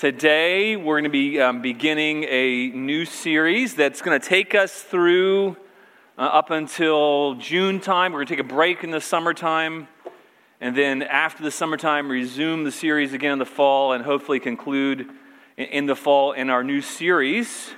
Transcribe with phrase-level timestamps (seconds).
[0.00, 4.72] Today, we're going to be um, beginning a new series that's going to take us
[4.72, 5.58] through
[6.16, 8.12] uh, up until June time.
[8.12, 9.88] We're going to take a break in the summertime,
[10.58, 15.06] and then after the summertime, resume the series again in the fall, and hopefully conclude
[15.58, 17.72] in, in the fall in our new series.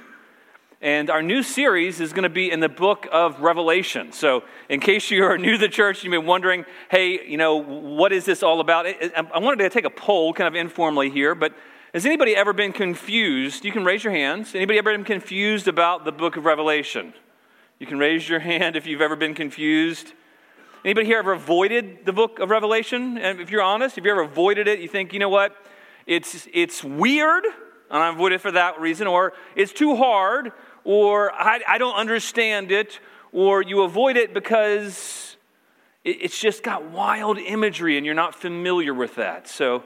[0.80, 4.12] And our new series is going to be in the book of Revelation.
[4.12, 7.56] So, in case you are new to the church, you've been wondering, hey, you know,
[7.56, 8.86] what is this all about?
[8.86, 11.52] I wanted to take a poll kind of informally here, but
[11.92, 13.66] has anybody ever been confused?
[13.66, 14.54] You can raise your hands.
[14.54, 17.12] Anybody ever been confused about the book of Revelation?
[17.78, 20.14] You can raise your hand if you've ever been confused.
[20.86, 23.18] Anybody here ever avoided the book of Revelation?
[23.18, 25.54] And if you're honest, if you ever avoided it, you think, you know what?
[26.06, 30.52] It's, it's weird, and I avoided it for that reason, or it's too hard,
[30.84, 33.00] or I, I don't understand it,
[33.32, 35.36] or you avoid it because
[36.04, 39.46] it, it's just got wild imagery and you're not familiar with that.
[39.46, 39.84] So,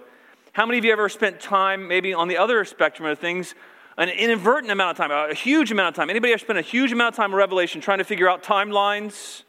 [0.56, 3.54] how many of you ever spent time, maybe on the other spectrum of things,
[3.98, 6.08] an inadvertent amount of time, a huge amount of time?
[6.08, 9.42] Anybody ever spent a huge amount of time in Revelation trying to figure out timelines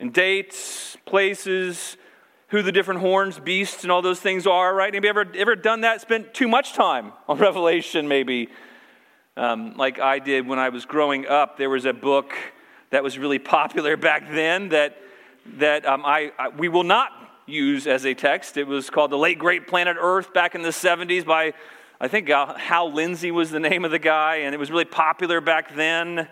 [0.00, 1.98] and dates, places,
[2.48, 4.88] who the different horns, beasts, and all those things are, right?
[4.88, 6.00] Anybody ever, ever done that?
[6.00, 8.48] Spent too much time on Revelation, maybe?
[9.36, 11.58] Um, like I did when I was growing up.
[11.58, 12.32] There was a book
[12.88, 14.96] that was really popular back then that,
[15.58, 18.56] that um, I, I, we will not use as a text.
[18.56, 21.52] It was called The Late Great Planet Earth back in the 70s by,
[22.00, 24.84] I think, uh, Hal Lindsey was the name of the guy, and it was really
[24.84, 26.28] popular back then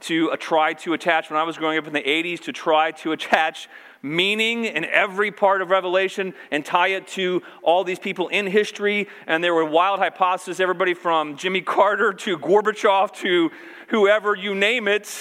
[0.00, 2.90] to uh, try to attach, when I was growing up in the 80s, to try
[2.92, 3.68] to attach
[4.02, 9.08] meaning in every part of Revelation and tie it to all these people in history.
[9.26, 13.50] And there were wild hypotheses, everybody from Jimmy Carter to Gorbachev to
[13.88, 15.14] whoever you name it.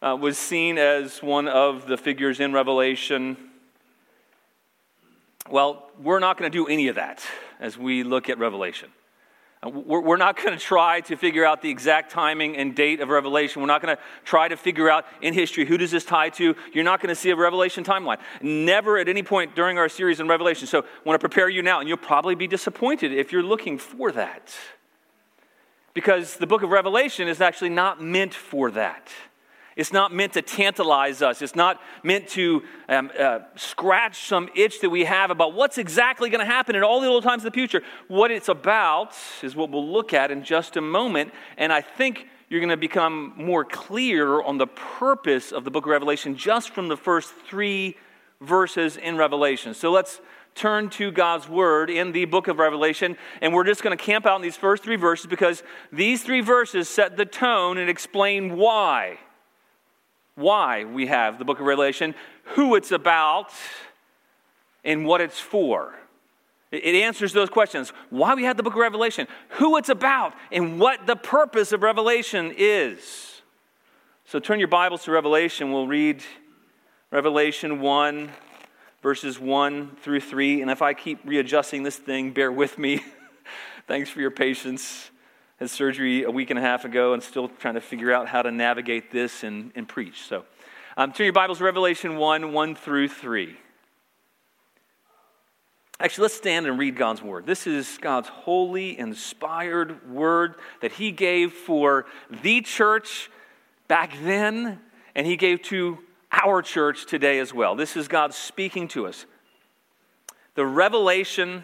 [0.00, 3.36] Uh, was seen as one of the figures in Revelation.
[5.50, 7.22] Well, we're not going to do any of that
[7.58, 8.90] as we look at Revelation.
[9.64, 13.08] Uh, we're not going to try to figure out the exact timing and date of
[13.08, 13.60] Revelation.
[13.60, 16.54] We're not going to try to figure out in history who does this tie to.
[16.72, 18.18] You're not going to see a Revelation timeline.
[18.40, 20.66] Never at any point during our series on Revelation.
[20.66, 23.78] So I want to prepare you now, and you'll probably be disappointed if you're looking
[23.78, 24.52] for that.
[25.94, 29.12] Because the book of Revelation is actually not meant for that.
[29.76, 31.40] It's not meant to tantalize us.
[31.40, 36.28] It's not meant to um, uh, scratch some itch that we have about what's exactly
[36.30, 37.82] going to happen in all the little times of the future.
[38.08, 41.32] What it's about is what we'll look at in just a moment.
[41.56, 45.86] And I think you're going to become more clear on the purpose of the book
[45.86, 47.96] of Revelation just from the first three
[48.42, 49.72] verses in Revelation.
[49.72, 50.20] So let's
[50.54, 53.16] turn to God's word in the book of Revelation.
[53.40, 56.42] And we're just going to camp out in these first three verses because these three
[56.42, 59.18] verses set the tone and explain why
[60.34, 62.14] why we have the book of Revelation,
[62.54, 63.52] who it's about,
[64.84, 65.94] and what it's for.
[66.70, 67.92] It answers those questions.
[68.08, 71.82] Why we have the book of Revelation, who it's about, and what the purpose of
[71.82, 73.42] Revelation is.
[74.24, 75.70] So turn your Bibles to Revelation.
[75.70, 76.22] We'll read
[77.10, 78.30] Revelation 1,
[79.02, 80.62] verses 1 through 3.
[80.62, 83.02] And if I keep readjusting this thing, bear with me.
[83.86, 85.11] Thanks for your patience
[85.62, 88.42] had surgery a week and a half ago and still trying to figure out how
[88.42, 90.22] to navigate this and, and preach.
[90.22, 90.44] So
[90.96, 93.56] um, turn your Bibles Revelation 1 1 through 3.
[96.00, 97.46] Actually, let's stand and read God's word.
[97.46, 102.06] This is God's holy, inspired word that He gave for
[102.42, 103.30] the church
[103.86, 104.80] back then,
[105.14, 105.98] and He gave to
[106.32, 107.76] our church today as well.
[107.76, 109.26] This is God speaking to us.
[110.56, 111.62] The revelation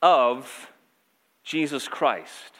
[0.00, 0.68] of
[1.42, 2.59] Jesus Christ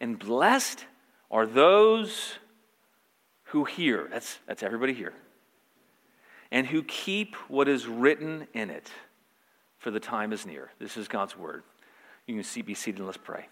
[0.00, 0.84] and blessed
[1.30, 2.34] are those
[3.44, 4.08] who hear.
[4.10, 5.14] That's, that's everybody here.
[6.50, 8.90] And who keep what is written in it,
[9.78, 10.70] for the time is near.
[10.78, 11.62] This is God's word.
[12.26, 13.48] You can see, be seated and let's pray.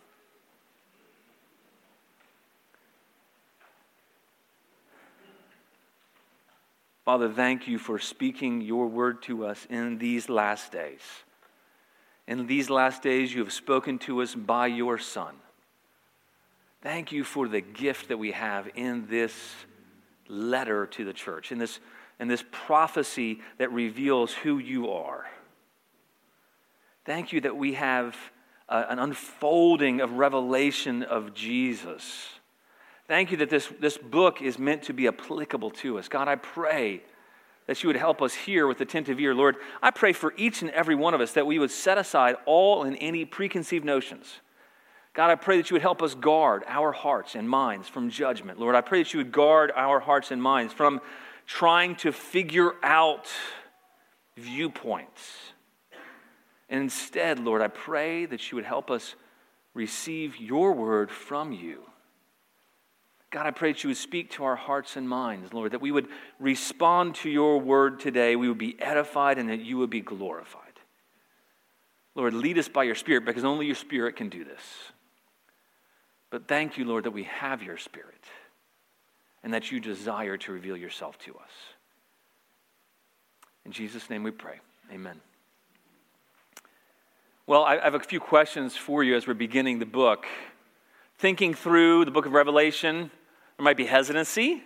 [7.05, 11.03] Father, thank you for speaking your word to us in these last days.
[12.27, 15.35] In these last days, you have spoken to us by your Son.
[16.85, 19.33] Thank you for the gift that we have in this
[20.29, 21.81] letter to the church, in this,
[22.21, 25.25] in this prophecy that reveals who you are.
[27.07, 28.15] Thank you that we have
[28.69, 32.29] uh, an unfolding of revelation of Jesus.
[33.09, 36.07] Thank you that this, this book is meant to be applicable to us.
[36.09, 37.03] God, I pray
[37.67, 39.35] that you would help us hear with attentive ear.
[39.35, 42.37] Lord, I pray for each and every one of us that we would set aside
[42.45, 44.41] all and any preconceived notions.
[45.15, 48.59] God, I pray that you would help us guard our hearts and minds from judgment.
[48.59, 51.01] Lord, I pray that you would guard our hearts and minds from
[51.47, 53.29] trying to figure out
[54.37, 55.31] viewpoints.
[56.69, 59.15] And instead, Lord, I pray that you would help us
[59.73, 61.85] receive your word from you.
[63.31, 65.93] God, I pray that you would speak to our hearts and minds, Lord, that we
[65.93, 66.09] would
[66.41, 70.63] respond to your word today, we would be edified, and that you would be glorified.
[72.17, 74.63] Lord, lead us by your Spirit because only your Spirit can do this.
[76.35, 78.25] But thank you, Lord, that we have your Spirit
[79.45, 81.51] and that you desire to reveal yourself to us.
[83.65, 84.59] In Jesus' name we pray.
[84.93, 85.21] Amen.
[87.47, 90.27] Well, I have a few questions for you as we're beginning the book.
[91.19, 93.13] Thinking through the book of Revelation,
[93.57, 94.61] there might be hesitancy.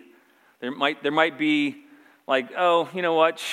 [0.61, 1.83] There might, there might be
[2.27, 3.43] like, oh, you know what?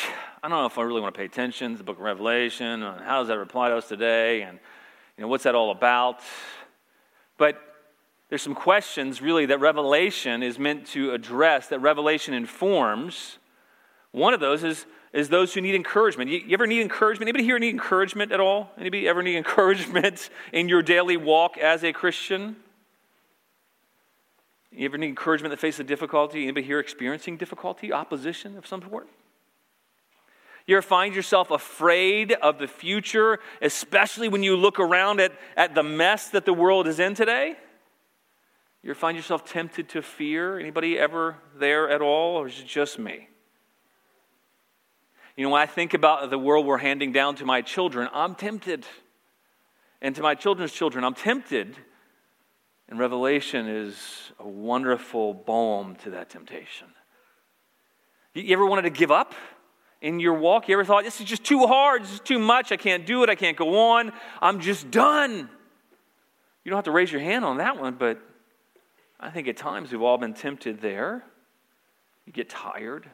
[0.43, 2.83] I don't know if I really want to pay attention to the book of Revelation.
[2.83, 4.41] And How does that apply to us today?
[4.41, 4.59] And,
[5.19, 6.21] you know, what's that all about?
[7.37, 7.66] But
[8.37, 13.39] there's some questions really that Revelation is meant to address, that Revelation informs.
[14.13, 14.85] One of those is,
[15.15, 16.29] is those who need encouragement.
[16.29, 17.31] You, you ever need encouragement?
[17.31, 18.73] Anybody here need encouragement at all?
[18.77, 22.57] Anybody ever need encouragement in your daily walk as a Christian?
[24.71, 26.43] You ever need encouragement in the face of difficulty?
[26.43, 29.09] Anybody here experiencing difficulty, opposition of some sort?
[30.67, 35.75] You ever find yourself afraid of the future, especially when you look around at, at
[35.75, 37.57] the mess that the world is in today?
[38.87, 40.61] You find yourself tempted to fear?
[40.61, 43.29] Anybody ever there at all, or is it just me?
[45.37, 48.37] You know, when I think about the world we're handing down to my children, I'm
[48.37, 48.87] tempted.
[50.01, 51.77] And to my children's children, I'm tempted
[52.89, 56.87] and Revelation is a wonderful balm to that temptation.
[58.35, 59.35] You ever wanted to give up
[60.01, 60.69] in your walk?
[60.69, 63.25] You ever thought, this is just too hard, this is too much, I can't do
[63.25, 65.51] it, I can't go on, I'm just done?
[66.63, 68.21] You don't have to raise your hand on that one, but
[69.19, 71.25] I think at times we've all been tempted there.
[72.27, 73.09] You get tired.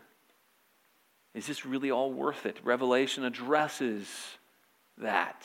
[1.34, 2.58] Is this really all worth it?
[2.64, 4.08] Revelation addresses
[4.99, 5.44] that.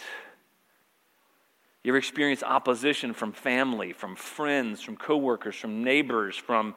[1.83, 6.75] You ever experience opposition from family, from friends, from coworkers, from neighbors, from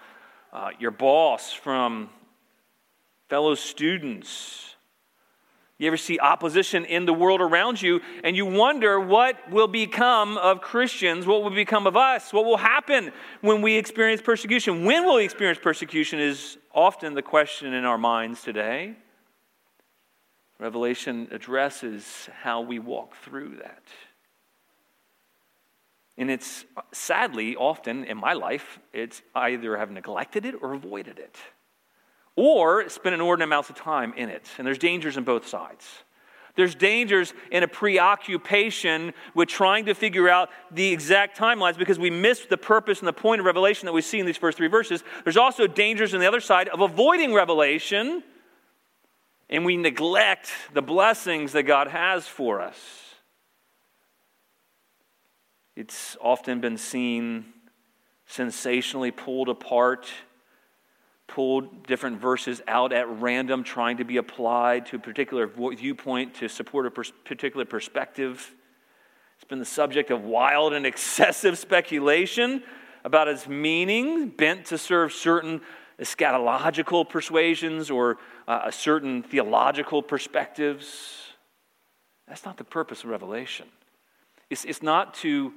[0.52, 2.10] uh, your boss, from
[3.28, 4.69] fellow students?
[5.80, 10.36] You ever see opposition in the world around you and you wonder what will become
[10.36, 11.26] of Christians?
[11.26, 12.34] What will become of us?
[12.34, 14.84] What will happen when we experience persecution?
[14.84, 18.94] When will we experience persecution is often the question in our minds today.
[20.58, 23.84] Revelation addresses how we walk through that.
[26.18, 31.38] And it's sadly, often in my life, it's either have neglected it or avoided it,
[32.40, 34.46] or spent an inordinate amounts of time in it.
[34.56, 35.86] And there's dangers in both sides.
[36.56, 42.08] There's dangers in a preoccupation with trying to figure out the exact timelines because we
[42.08, 44.68] miss the purpose and the point of Revelation that we see in these first three
[44.68, 45.04] verses.
[45.22, 48.22] There's also dangers on the other side of avoiding Revelation
[49.50, 52.78] and we neglect the blessings that God has for us.
[55.76, 57.44] It's often been seen
[58.24, 60.06] sensationally pulled apart,
[61.30, 66.48] pulled different verses out at random, trying to be applied to a particular viewpoint to
[66.48, 68.52] support a pers- particular perspective.
[69.36, 72.64] It's been the subject of wild and excessive speculation
[73.04, 75.60] about its meaning, bent to serve certain
[76.00, 78.18] eschatological persuasions or
[78.48, 81.16] uh, certain theological perspectives.
[82.26, 83.68] That's not the purpose of Revelation.
[84.50, 85.52] It's, it's not to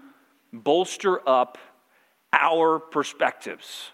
[0.54, 1.58] bolster up
[2.32, 3.90] our perspectives.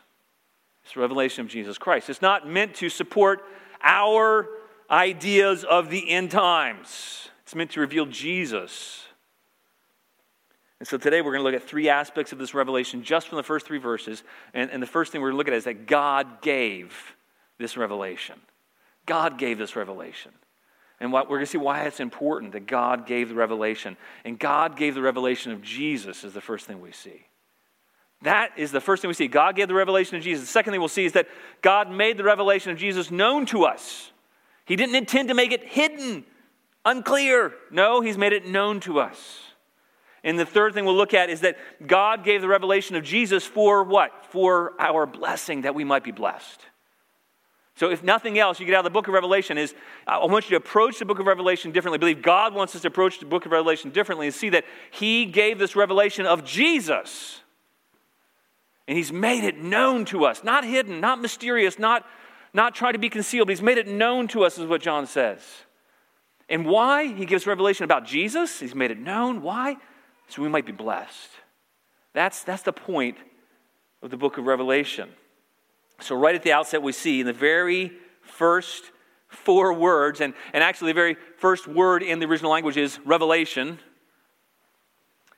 [0.90, 2.10] It's the revelation of Jesus Christ.
[2.10, 3.44] It's not meant to support
[3.84, 4.48] our
[4.90, 9.06] ideas of the end times, it's meant to reveal Jesus.
[10.80, 13.36] And so today we're going to look at three aspects of this revelation just from
[13.36, 14.24] the first three verses.
[14.56, 17.16] And, and the first thing we're going to look at is that God gave
[17.60, 18.40] this revelation.
[19.06, 20.32] God gave this revelation.
[21.00, 23.96] And what, we're going to see why it's important that God gave the revelation.
[24.26, 27.28] And God gave the revelation of Jesus is the first thing we see.
[28.24, 29.28] That is the first thing we see.
[29.28, 30.46] God gave the revelation of Jesus.
[30.46, 31.28] The second thing we'll see is that
[31.62, 34.12] God made the revelation of Jesus known to us.
[34.66, 36.26] He didn't intend to make it hidden,
[36.84, 37.54] unclear.
[37.72, 39.40] No, He's made it known to us.
[40.24, 41.58] And the third thing we'll look at is that
[41.88, 44.26] God gave the revelation of Jesus for what?
[44.32, 46.60] For our blessing, that we might be blessed.
[47.76, 49.74] So, if nothing else, you get out of the book of Revelation is
[50.06, 51.96] I want you to approach the book of Revelation differently.
[51.96, 54.66] I believe God wants us to approach the book of Revelation differently and see that
[54.92, 57.40] He gave this revelation of Jesus.
[58.90, 62.08] And He's made it known to us, not hidden, not mysterious, not,
[62.56, 63.48] not try to be concealed.
[63.48, 65.42] He's made it known to us, is what John says.
[66.50, 67.06] And why?
[67.06, 68.60] He gives revelation about Jesus.
[68.60, 69.44] He's made it known.
[69.44, 69.78] Why?
[70.28, 71.30] So we might be blessed.
[72.14, 73.18] That's, that's the point
[74.02, 75.10] of the book of Revelation.
[76.02, 77.92] So, right at the outset, we see in the very
[78.24, 78.86] first
[79.28, 83.78] four words, and, and actually, the very first word in the original language is revelation.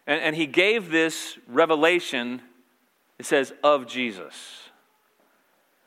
[0.08, 2.42] And, and he gave this revelation,
[3.22, 4.64] it says, of Jesus.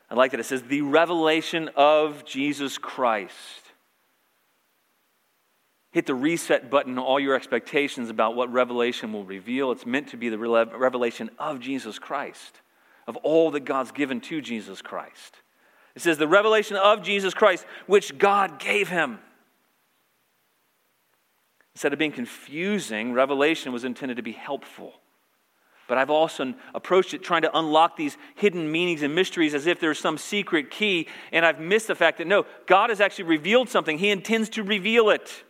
[0.09, 0.39] I like that.
[0.39, 3.33] It says, the revelation of Jesus Christ.
[5.91, 9.73] Hit the reset button on all your expectations about what Revelation will reveal.
[9.73, 12.61] It's meant to be the revelation of Jesus Christ
[13.05, 15.35] of all that God's given to Jesus Christ.
[15.93, 19.19] It says, the revelation of Jesus Christ, which God gave him.
[21.73, 24.93] Instead of being confusing, revelation was intended to be helpful.
[25.87, 29.79] But I've also approached it trying to unlock these hidden meanings and mysteries as if
[29.79, 33.69] there's some secret key, and I've missed the fact that no, God has actually revealed
[33.69, 33.97] something.
[33.97, 35.43] He intends to reveal it.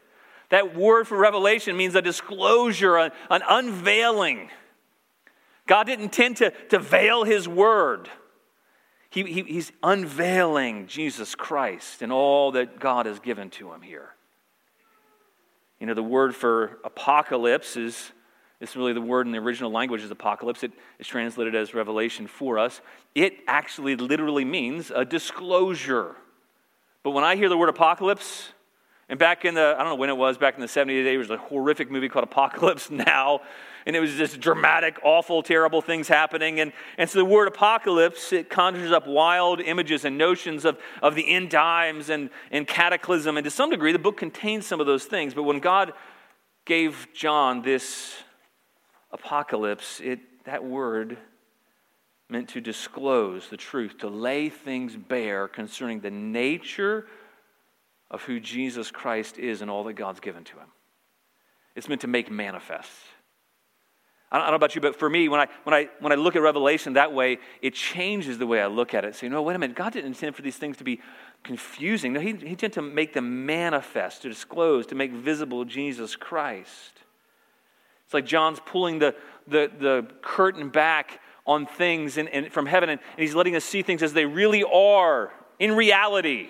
[0.50, 4.50] That word for revelation means a disclosure, an, unveiling.
[5.68, 8.10] God didn't intend to, to veil his word.
[9.10, 14.10] He, he, he's unveiling Jesus Christ and all that God has given to him here.
[15.80, 18.12] You know, the word for apocalypse is,
[18.72, 20.64] is really the word in the original language is apocalypse.
[20.64, 22.82] It is translated as revelation for us.
[23.14, 26.16] It actually literally means a disclosure.
[27.04, 28.50] But when I hear the word apocalypse,
[29.08, 31.20] and back in the, I don't know when it was, back in the 70s, there
[31.20, 33.42] was a horrific movie called Apocalypse Now.
[33.86, 36.60] And it was just dramatic, awful, terrible things happening.
[36.60, 41.14] And, and so the word apocalypse, it conjures up wild images and notions of, of
[41.14, 43.38] the end times and, and cataclysm.
[43.38, 45.36] And to some degree, the book contains some of those things.
[45.36, 45.94] But when God
[46.66, 48.16] gave John this
[49.12, 51.18] apocalypse, it, that word
[52.30, 57.06] meant to disclose the truth, to lay things bare concerning the nature
[58.10, 60.68] of who Jesus Christ is and all that God's given to him.
[61.76, 62.92] It's meant to make manifest.
[64.32, 66.36] I don't know about you, but for me, when I, when, I, when I look
[66.36, 69.16] at Revelation that way, it changes the way I look at it.
[69.16, 71.00] So, you know, wait a minute, God didn't intend for these things to be
[71.44, 72.14] confusing.
[72.14, 77.04] No, He, he intended to make them manifest, to disclose, to make visible Jesus Christ.
[78.06, 79.16] It's like John's pulling the,
[79.48, 83.64] the, the curtain back on things in, in, from heaven, and, and he's letting us
[83.64, 86.50] see things as they really are in reality.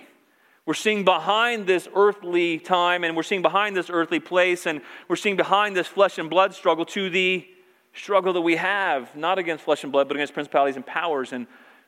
[0.66, 5.16] We're seeing behind this earthly time, and we're seeing behind this earthly place, and we're
[5.16, 7.48] seeing behind this flesh and blood struggle to the
[7.94, 11.46] struggle that we have, not against flesh and blood, but against principalities and powers and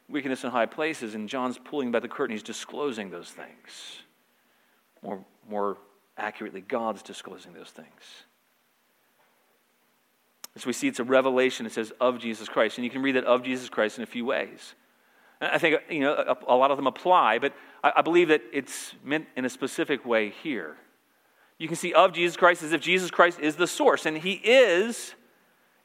[0.07, 1.15] wickedness in high places.
[1.15, 4.01] And John's pulling back the curtain, he's disclosing those things.
[5.01, 5.77] More, more
[6.17, 8.25] accurately, God's disclosing those things.
[10.57, 12.79] As we see, it's a revelation, it says, of Jesus Christ.
[12.79, 14.73] And you can read that of Jesus Christ in a few ways.
[15.39, 18.41] I think you know, a, a lot of them apply, but I, I believe that
[18.51, 20.75] it's meant in a specific way here.
[21.59, 24.33] You can see of Jesus Christ as if Jesus Christ is the source, and he
[24.43, 25.13] is,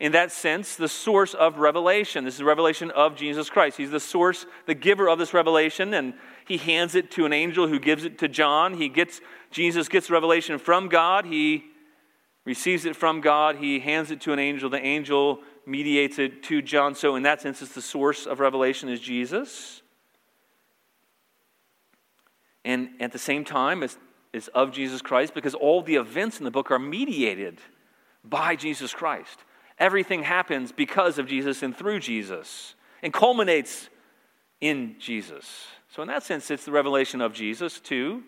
[0.01, 2.25] in that sense, the source of revelation.
[2.25, 3.77] This is revelation of Jesus Christ.
[3.77, 6.15] He's the source, the giver of this revelation, and
[6.49, 8.73] he hands it to an angel who gives it to John.
[8.79, 11.27] He gets Jesus gets revelation from God.
[11.27, 11.72] He
[12.45, 13.57] receives it from God.
[13.57, 14.69] He hands it to an angel.
[14.69, 16.95] The angel mediates it to John.
[16.95, 19.83] So, in that sense, it's the source of revelation is Jesus.
[22.65, 23.97] And at the same time, it's,
[24.33, 27.61] it's of Jesus Christ because all the events in the book are mediated
[28.25, 29.41] by Jesus Christ.
[29.79, 33.89] Everything happens because of Jesus and through Jesus and culminates
[34.61, 35.67] in Jesus.
[35.89, 38.23] So, in that sense, it's the revelation of Jesus, too.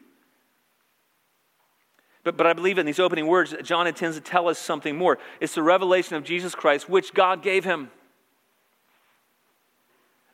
[2.25, 5.19] But, but I believe in these opening words, John intends to tell us something more.
[5.41, 7.91] It's the revelation of Jesus Christ, which God gave him.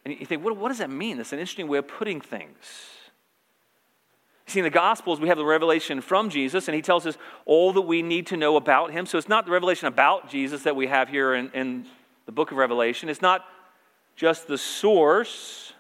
[0.05, 1.19] And you think, what, what does that mean?
[1.19, 2.57] That's an interesting way of putting things.
[4.47, 7.19] You see, in the Gospels, we have the revelation from Jesus, and he tells us
[7.45, 9.05] all that we need to know about him.
[9.05, 11.87] So it's not the revelation about Jesus that we have here in, in
[12.25, 13.09] the book of Revelation.
[13.09, 13.45] It's not
[14.17, 15.73] just the source.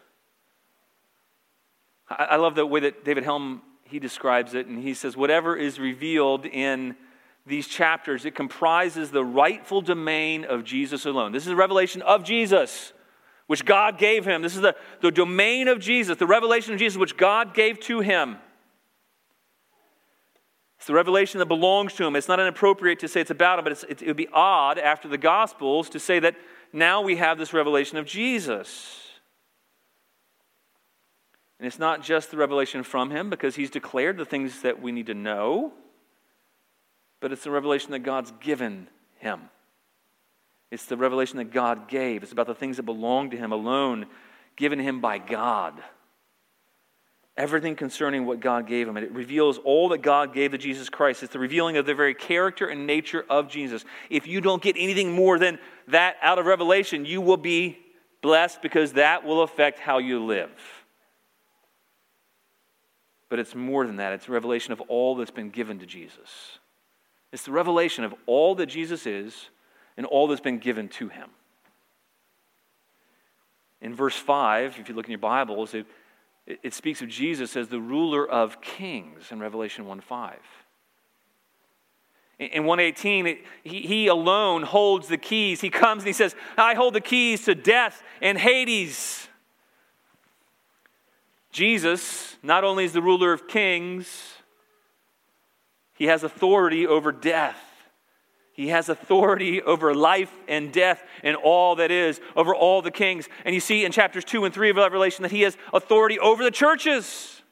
[2.08, 5.56] I, I love the way that David Helm he describes it, and he says, Whatever
[5.56, 6.94] is revealed in
[7.44, 11.32] these chapters, it comprises the rightful domain of Jesus alone.
[11.32, 12.92] This is the revelation of Jesus,
[13.48, 14.42] which God gave him.
[14.42, 17.98] This is the, the domain of Jesus, the revelation of Jesus, which God gave to
[17.98, 18.36] him.
[20.78, 22.14] It's the revelation that belongs to him.
[22.14, 25.08] It's not inappropriate to say it's about him, but it, it would be odd after
[25.08, 26.36] the Gospels to say that
[26.72, 29.09] now we have this revelation of Jesus.
[31.60, 34.92] And it's not just the revelation from him because he's declared the things that we
[34.92, 35.74] need to know,
[37.20, 38.88] but it's the revelation that God's given
[39.18, 39.42] him.
[40.70, 42.22] It's the revelation that God gave.
[42.22, 44.06] It's about the things that belong to him alone,
[44.56, 45.74] given him by God.
[47.36, 48.96] Everything concerning what God gave him.
[48.96, 51.22] And it reveals all that God gave to Jesus Christ.
[51.22, 53.84] It's the revealing of the very character and nature of Jesus.
[54.08, 57.78] If you don't get anything more than that out of Revelation, you will be
[58.22, 60.50] blessed because that will affect how you live.
[63.30, 66.58] But it's more than that, it's a revelation of all that's been given to Jesus.
[67.32, 69.48] It's the revelation of all that Jesus is
[69.96, 71.30] and all that's been given to him.
[73.80, 75.86] In verse 5, if you look in your Bibles, it,
[76.46, 80.38] it speaks of Jesus as the ruler of kings in Revelation 1 5.
[82.40, 85.60] In 118, it, he, he alone holds the keys.
[85.60, 89.28] He comes and he says, I hold the keys to death and Hades.
[91.50, 94.34] Jesus not only is the ruler of kings,
[95.94, 97.58] he has authority over death.
[98.52, 103.28] He has authority over life and death and all that is, over all the kings.
[103.44, 106.44] And you see in chapters 2 and 3 of Revelation that he has authority over
[106.44, 107.42] the churches.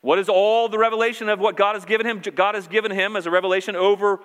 [0.00, 2.20] What is all the revelation of what God has given him?
[2.20, 4.20] God has given him as a revelation over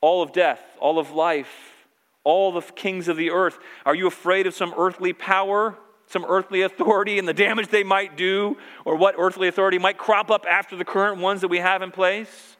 [0.00, 1.86] all of death, all of life,
[2.24, 3.58] all the kings of the earth.
[3.86, 5.78] Are you afraid of some earthly power,
[6.12, 10.30] some earthly authority, and the damage they might do, or what earthly authority might crop
[10.30, 12.56] up after the current ones that we have in place?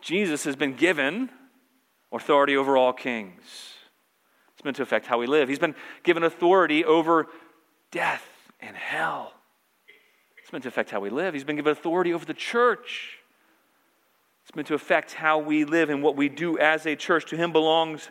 [0.00, 1.28] Jesus has been given
[2.10, 3.42] authority over all kings.
[4.54, 5.48] It's meant to affect how we live.
[5.48, 7.26] He's been given authority over
[7.90, 8.26] death
[8.60, 9.34] and hell.
[10.42, 11.34] It's meant to affect how we live.
[11.34, 13.18] He's been given authority over the church.
[14.44, 17.26] It's meant to affect how we live and what we do as a church.
[17.26, 18.10] To him belongs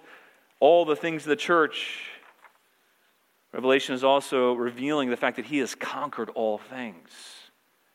[0.59, 2.03] all the things of the church.
[3.51, 7.09] Revelation is also revealing the fact that he has conquered all things.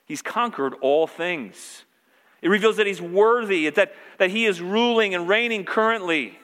[0.05, 1.85] He's conquered all things.
[2.43, 6.39] It reveals that he's worthy, that, that he is ruling and reigning currently.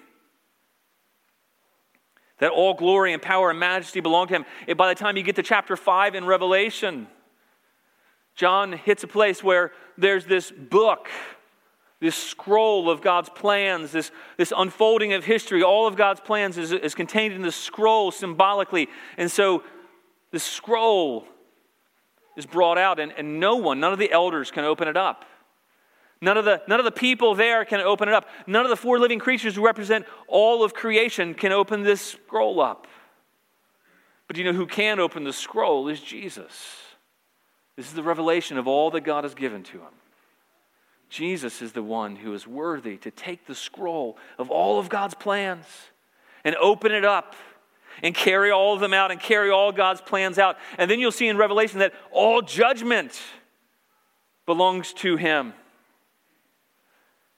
[2.38, 4.46] That all glory and power and majesty belong to him.
[4.66, 7.07] And by the time you get to chapter 5 in Revelation,
[8.35, 11.11] John hits a place where there's this book,
[12.00, 15.62] this scroll of God's plans, this, this unfolding of history.
[15.62, 18.88] All of God's plans is, is contained in this scroll symbolically.
[19.18, 19.62] And so
[20.30, 21.26] the scroll
[22.36, 25.26] is brought out, and, and no one, none of the elders can open it up.
[26.22, 28.28] None of, the, none of the people there can open it up.
[28.46, 32.60] None of the four living creatures who represent all of creation can open this scroll
[32.60, 32.86] up.
[34.26, 36.76] But you know who can open the scroll is Jesus.
[37.76, 39.94] This is the revelation of all that God has given to him.
[41.11, 45.14] Jesus is the one who is worthy to take the scroll of all of God's
[45.14, 45.66] plans
[46.44, 47.35] and open it up
[48.03, 50.57] and carry all of them out and carry all God's plans out.
[50.79, 53.20] And then you'll see in Revelation that all judgment
[54.46, 55.53] belongs to him.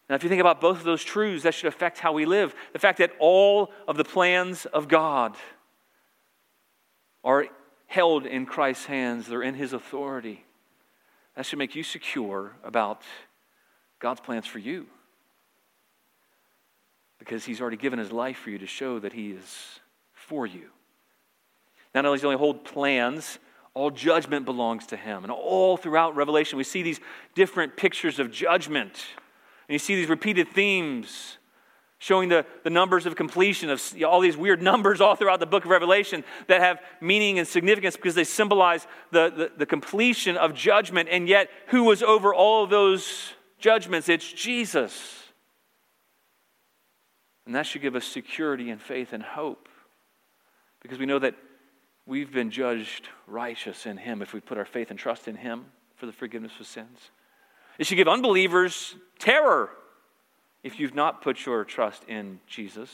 [0.09, 2.55] Now, if you think about both of those truths, that should affect how we live.
[2.75, 5.37] The fact that all of the plans of God
[7.25, 7.47] are
[7.87, 10.45] held in Christ's hands, they're in His authority.
[11.35, 13.03] That should make you secure about
[14.03, 14.87] God's plans for you.
[17.21, 19.81] Because He's already given His life for you to show that He is
[20.13, 20.71] for you.
[21.95, 23.39] Not only does He only hold plans,
[23.75, 25.23] all judgment belongs to Him.
[25.23, 26.99] And all throughout Revelation, we see these
[27.37, 29.05] different pictures of judgment.
[29.69, 31.39] And you see these repeated themes
[31.99, 35.65] showing the, the numbers of completion of all these weird numbers all throughout the book
[35.65, 40.55] of Revelation that have meaning and significance because they symbolize the, the, the completion of
[40.55, 41.09] judgment.
[41.09, 44.09] And yet, who was over all those judgments?
[44.09, 45.23] It's Jesus.
[47.47, 49.69] And that should give us security and faith and hope
[50.81, 51.35] because we know that
[52.07, 55.65] we've been judged righteous in Him if we put our faith and trust in Him
[55.97, 57.11] for the forgiveness of sins.
[57.79, 59.71] It should give unbelievers terror
[60.63, 62.91] if you've not put your trust in Jesus,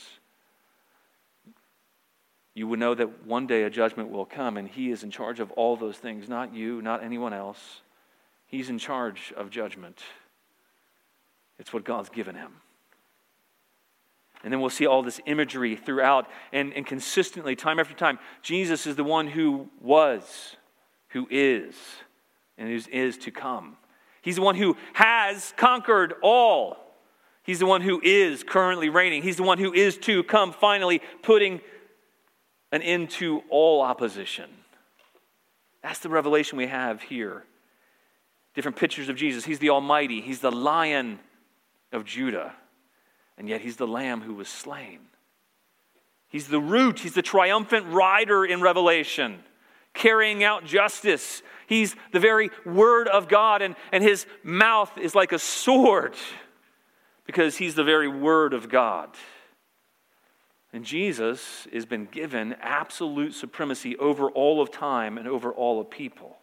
[2.55, 5.39] you would know that one day a judgment will come, and He is in charge
[5.39, 7.81] of all those things, not you, not anyone else.
[8.47, 10.01] He's in charge of judgment.
[11.59, 12.53] It's what God's given him.
[14.43, 18.19] And then we'll see all this imagery throughout and, and consistently, time after time.
[18.41, 20.55] Jesus is the one who was,
[21.09, 21.75] who is,
[22.57, 23.75] and who is to come.
[24.21, 26.77] He's the one who has conquered all.
[27.43, 29.23] He's the one who is currently reigning.
[29.23, 31.59] He's the one who is to come finally, putting
[32.71, 34.49] an end to all opposition.
[35.81, 37.43] That's the revelation we have here.
[38.53, 39.45] Different pictures of Jesus.
[39.45, 41.19] He's the Almighty, He's the Lion
[41.91, 42.53] of Judah,
[43.37, 44.99] and yet He's the Lamb who was slain.
[46.27, 49.43] He's the root, He's the triumphant rider in Revelation.
[49.93, 51.41] carrying out justice.
[51.67, 56.15] He's the very Word of God, and, and his mouth is like a sword
[57.25, 59.09] because he's the very Word of God.
[60.73, 65.89] And Jesus has been given absolute supremacy over all of time and over all of
[65.89, 66.38] people.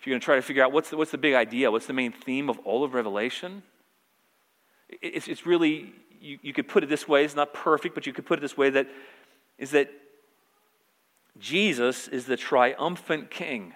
[0.00, 1.86] If you're going to try to figure out what's the, what's the big idea, what's
[1.86, 3.62] the main theme of all of Revelation,
[4.88, 8.14] it's, it's really, you, you could put it this way, it's not perfect, but you
[8.14, 8.88] could put it this way that
[9.58, 9.90] is that
[11.38, 13.74] Jesus is the triumphant king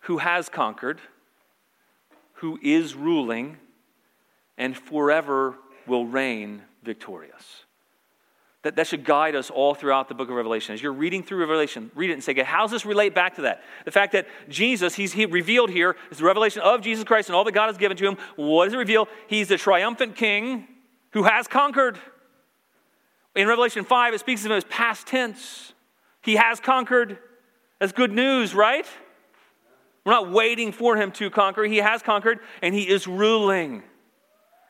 [0.00, 1.00] who has conquered,
[2.34, 3.58] who is ruling,
[4.58, 5.54] and forever
[5.86, 7.64] will reign victorious.
[8.62, 10.74] That, that should guide us all throughout the book of Revelation.
[10.74, 13.36] As you're reading through Revelation, read it and say, okay, how does this relate back
[13.36, 13.62] to that?
[13.86, 17.36] The fact that Jesus, he's he revealed here, is the revelation of Jesus Christ and
[17.36, 18.18] all that God has given to him.
[18.36, 19.08] What does it reveal?
[19.28, 20.68] He's the triumphant king
[21.12, 21.98] who has conquered.
[23.34, 25.72] In Revelation 5, it speaks of him as past tense.
[26.20, 27.18] He has conquered.
[27.78, 28.86] That's good news, right?
[30.04, 31.64] We're not waiting for him to conquer.
[31.64, 33.82] He has conquered, and he is ruling.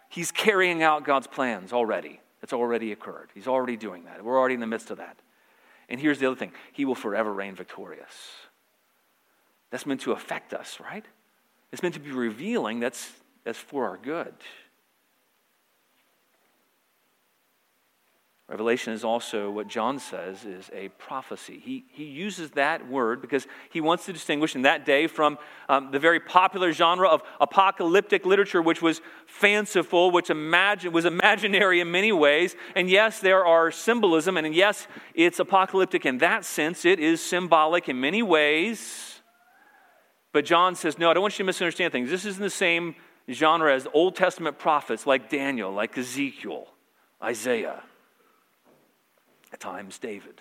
[0.08, 2.20] He's carrying out God's plans already.
[2.50, 3.28] It's already occurred.
[3.32, 4.24] He's already doing that.
[4.24, 5.16] We're already in the midst of that.
[5.88, 8.12] And here's the other thing He will forever reign victorious.
[9.70, 11.04] That's meant to affect us, right?
[11.70, 13.08] It's meant to be revealing that's,
[13.44, 14.34] that's for our good.
[18.50, 21.62] Revelation is also what John says is a prophecy.
[21.64, 25.92] He, he uses that word because he wants to distinguish in that day from um,
[25.92, 31.92] the very popular genre of apocalyptic literature, which was fanciful, which imagine, was imaginary in
[31.92, 32.56] many ways.
[32.74, 36.84] And yes, there are symbolism, and yes, it's apocalyptic in that sense.
[36.84, 39.20] It is symbolic in many ways.
[40.32, 42.10] But John says, no, I don't want you to misunderstand things.
[42.10, 42.96] This is in the same
[43.30, 46.66] genre as Old Testament prophets like Daniel, like Ezekiel,
[47.22, 47.84] Isaiah
[49.52, 50.40] at times David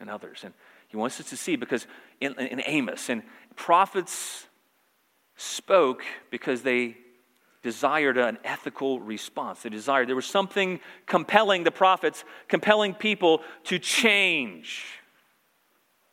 [0.00, 0.42] and others.
[0.44, 0.54] And
[0.88, 1.86] he wants us to see because
[2.20, 3.22] in, in Amos, and
[3.56, 4.46] prophets
[5.36, 6.96] spoke because they
[7.62, 9.62] desired an ethical response.
[9.62, 14.84] They desired, there was something compelling the prophets, compelling people to change.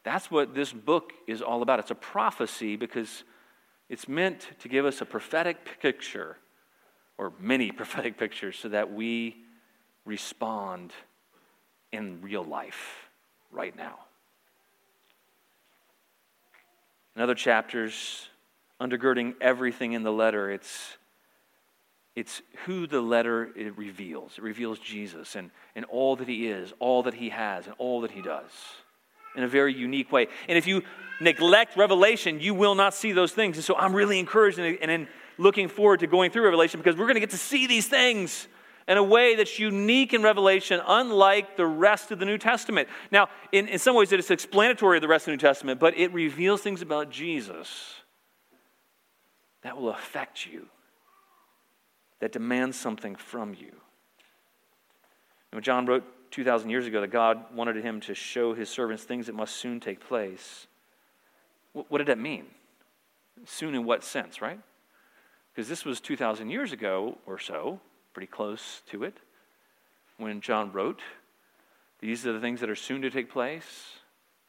[0.03, 1.79] That's what this book is all about.
[1.79, 3.23] It's a prophecy because
[3.89, 6.37] it's meant to give us a prophetic picture,
[7.17, 9.37] or many prophetic pictures, so that we
[10.05, 10.93] respond
[11.91, 13.09] in real life
[13.51, 13.99] right now.
[17.15, 18.27] In other chapters,
[18.79, 20.97] undergirding everything in the letter, it's,
[22.15, 24.33] it's who the letter it reveals.
[24.37, 28.01] It reveals Jesus and, and all that he is, all that he has, and all
[28.01, 28.51] that he does
[29.35, 30.27] in a very unique way.
[30.47, 30.83] And if you
[31.21, 33.57] neglect Revelation, you will not see those things.
[33.57, 37.05] And so I'm really encouraged and, and looking forward to going through Revelation because we're
[37.05, 38.47] going to get to see these things
[38.89, 42.89] in a way that's unique in Revelation, unlike the rest of the New Testament.
[43.11, 45.79] Now, in, in some ways, it is explanatory of the rest of the New Testament,
[45.79, 47.93] but it reveals things about Jesus
[49.61, 50.65] that will affect you,
[52.19, 53.73] that demand something from you.
[55.51, 59.27] When John wrote 2,000 years ago that God wanted him to show his servants things
[59.27, 60.65] that must soon take place,
[61.73, 62.47] what did that mean?
[63.45, 64.59] Soon in what sense, right?
[65.53, 67.79] Because this was 2,000 years ago or so
[68.13, 69.17] pretty close to it
[70.17, 71.01] when John wrote,
[71.99, 73.93] These are the things that are soon to take place.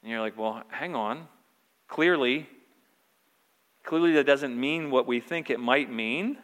[0.02, 1.28] And you're like, Well, hang on.
[1.88, 2.48] Clearly,
[3.84, 6.38] clearly that doesn't mean what we think it might mean.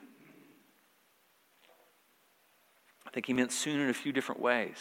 [3.06, 4.76] I think he meant soon in a few different ways.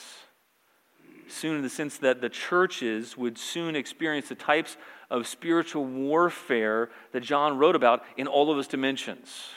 [1.28, 4.78] Soon, in the sense that the churches would soon experience the types
[5.10, 9.50] of spiritual warfare that John wrote about in all of its dimensions.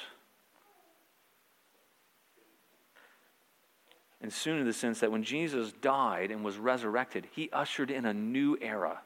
[4.20, 8.04] And soon in the sense that when Jesus died and was resurrected, he ushered in
[8.04, 9.00] a new era,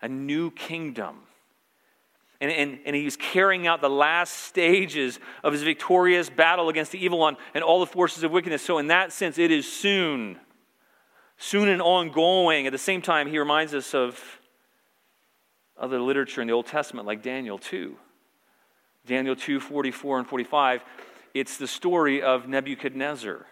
[0.00, 1.18] a new kingdom.
[2.40, 7.04] And, and, and he's carrying out the last stages of his victorious battle against the
[7.04, 8.62] evil one and all the forces of wickedness.
[8.62, 10.38] So, in that sense, it is soon,
[11.36, 12.66] soon and ongoing.
[12.66, 14.18] At the same time, he reminds us of
[15.78, 17.94] other literature in the Old Testament, like Daniel 2.
[19.06, 20.82] Daniel 2 44 and 45.
[21.34, 23.46] It's the story of Nebuchadnezzar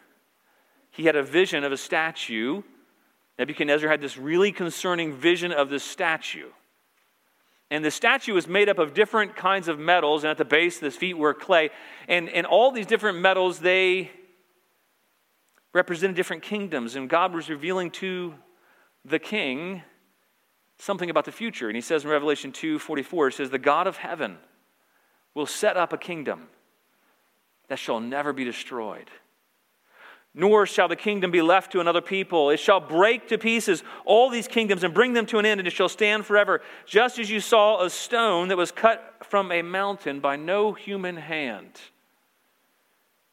[0.99, 2.61] he had a vision of a statue.
[3.39, 6.49] Nebuchadnezzar had this really concerning vision of this statue.
[7.71, 10.81] And the statue was made up of different kinds of metals, and at the base,
[10.81, 11.71] the feet were clay.
[12.09, 14.11] And, and all these different metals, they
[15.73, 16.97] represented different kingdoms.
[16.97, 18.35] And God was revealing to
[19.05, 19.83] the king
[20.79, 21.69] something about the future.
[21.69, 24.39] And he says in Revelation 2 44, it says, The God of heaven
[25.33, 26.49] will set up a kingdom
[27.69, 29.09] that shall never be destroyed
[30.35, 32.51] nor shall the kingdom be left to another people.
[32.51, 35.67] It shall break to pieces all these kingdoms and bring them to an end, and
[35.67, 36.61] it shall stand forever.
[36.87, 41.17] Just as you saw a stone that was cut from a mountain by no human
[41.17, 41.81] hand,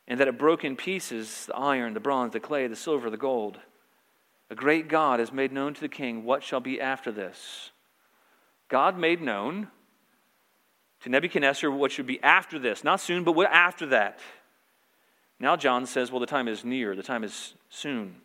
[0.07, 3.17] and that it broke in pieces the iron, the bronze, the clay, the silver, the
[3.17, 3.59] gold.
[4.49, 7.71] A great God has made known to the king what shall be after this.
[8.67, 9.69] God made known
[11.01, 14.19] to Nebuchadnezzar what should be after this, not soon, but what after that.
[15.39, 18.15] Now John says, well, the time is near, the time is soon.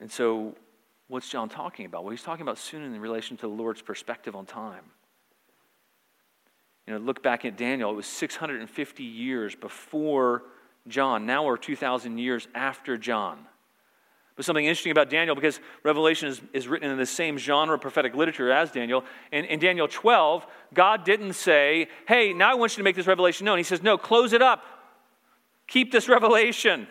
[0.00, 0.54] And so,
[1.08, 2.04] what's John talking about?
[2.04, 4.84] Well, he's talking about soon in relation to the Lord's perspective on time.
[6.86, 10.44] You know, look back at Daniel, it was 650 years before
[10.86, 11.26] John.
[11.26, 13.44] Now we're 2,000 years after John.
[14.38, 17.80] But something interesting about Daniel, because Revelation is, is written in the same genre of
[17.80, 19.02] prophetic literature as Daniel.
[19.32, 23.08] In, in Daniel 12, God didn't say, hey, now I want you to make this
[23.08, 23.58] revelation known.
[23.58, 24.62] He says, no, close it up.
[25.66, 26.86] Keep this revelation.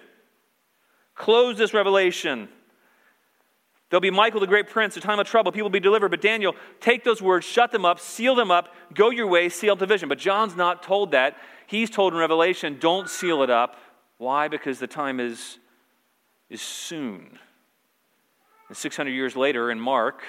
[1.16, 2.50] Close this revelation.
[3.90, 5.54] There'll be Michael, the great prince, a time of trouble.
[5.54, 6.10] People will be delivered.
[6.10, 9.72] But Daniel, take those words, shut them up, seal them up, go your way, seal
[9.72, 10.10] up the vision.
[10.10, 11.38] But John's not told that.
[11.66, 13.78] He's told in Revelation, don't seal it up.
[14.18, 14.50] Why?
[14.50, 15.60] Because the time is
[16.50, 17.40] is soon.
[18.68, 20.24] And 600 years later, in Mark,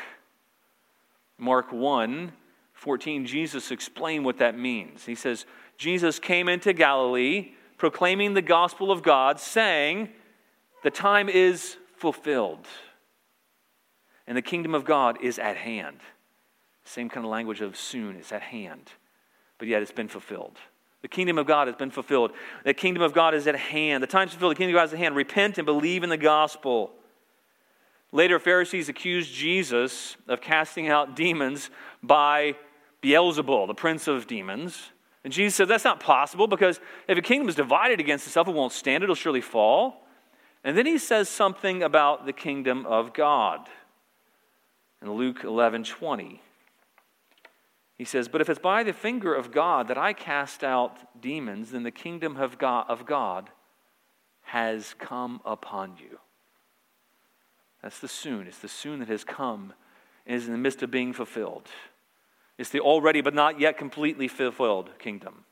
[1.38, 2.33] Mark 1
[2.74, 5.04] 14, Jesus explained what that means.
[5.04, 10.11] He says, Jesus came into Galilee proclaiming the gospel of God, saying,
[10.85, 12.66] The time is fulfilled,
[14.26, 15.98] and the kingdom of God is at hand.
[16.85, 18.92] Same kind of language of soon, is at hand,
[19.59, 20.59] but yet it's been fulfilled.
[21.09, 22.33] The kingdom of God has been fulfilled.
[22.64, 24.03] The kingdom of God is at hand.
[24.03, 24.53] The time is fulfilled.
[24.53, 25.16] The kingdom of God is at hand.
[25.16, 26.90] Repent and believe in the gospel.
[28.12, 31.71] Later, Pharisees accused Jesus of casting out demons
[32.03, 32.57] by
[33.03, 34.90] Beelzebul, the prince of demons.
[35.25, 38.55] And Jesus said, That's not possible because if a kingdom is divided against itself, it
[38.55, 40.07] won't stand, it'll surely fall.
[40.62, 43.66] And then he says something about the kingdom of God
[45.01, 46.42] in Luke 11 20.
[47.99, 51.73] He says, But if it's by the finger of God that I cast out demons,
[51.73, 53.51] then the kingdom of God, of God
[54.43, 56.19] has come upon you.
[57.83, 58.47] That's the soon.
[58.47, 59.75] It's the soon that has come
[60.27, 61.69] and is in the midst of being fulfilled.
[62.57, 65.45] It's the already but not yet completely fulfilled kingdom.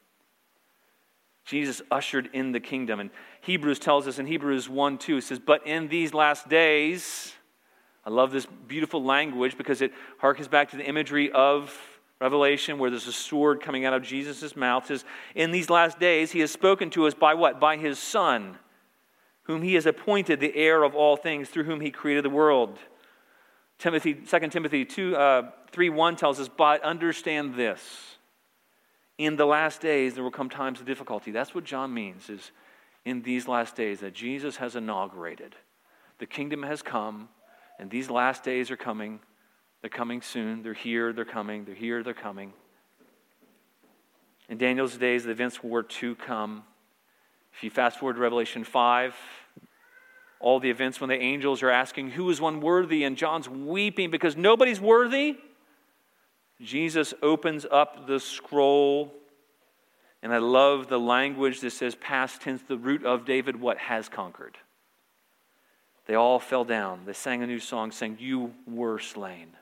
[1.44, 3.00] Jesus ushered in the kingdom.
[3.00, 7.32] And Hebrews tells us in Hebrews 1 2, it says, But in these last days,
[8.04, 11.76] I love this beautiful language because it harkens back to the imagery of
[12.20, 16.32] Revelation, where there's a sword coming out of Jesus' mouth, says, In these last days,
[16.32, 17.60] he has spoken to us by what?
[17.60, 18.58] By his Son,
[19.42, 22.78] whom he has appointed the heir of all things, through whom he created the world.
[23.78, 28.16] Timothy, 2 Timothy 2, uh, 3 1 tells us, But understand this.
[29.18, 31.30] In the last days, there will come times of difficulty.
[31.30, 32.50] That's what John means, is
[33.04, 35.54] in these last days that Jesus has inaugurated.
[36.18, 37.28] The kingdom has come,
[37.78, 39.20] and these last days are coming.
[39.86, 40.64] They're coming soon.
[40.64, 41.12] They're here.
[41.12, 41.64] They're coming.
[41.64, 42.02] They're here.
[42.02, 42.52] They're coming.
[44.48, 46.64] In Daniel's days, the events were to come.
[47.54, 49.14] If you fast forward to Revelation 5,
[50.40, 53.04] all the events when the angels are asking, Who is one worthy?
[53.04, 55.36] And John's weeping because nobody's worthy.
[56.60, 59.14] Jesus opens up the scroll.
[60.20, 64.08] And I love the language that says, past tense, the root of David, what has
[64.08, 64.58] conquered.
[66.06, 67.02] They all fell down.
[67.06, 69.52] They sang a new song saying, You were slain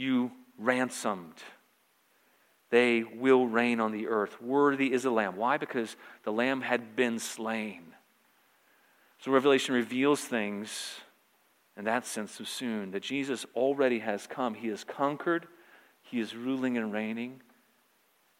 [0.00, 1.34] you ransomed.
[2.70, 4.40] They will reign on the earth.
[4.40, 5.36] Worthy is the Lamb.
[5.36, 5.56] Why?
[5.56, 7.82] Because the Lamb had been slain.
[9.18, 11.00] So Revelation reveals things
[11.76, 14.54] in that sense of soon that Jesus already has come.
[14.54, 15.46] He has conquered,
[16.02, 17.42] He is ruling and reigning.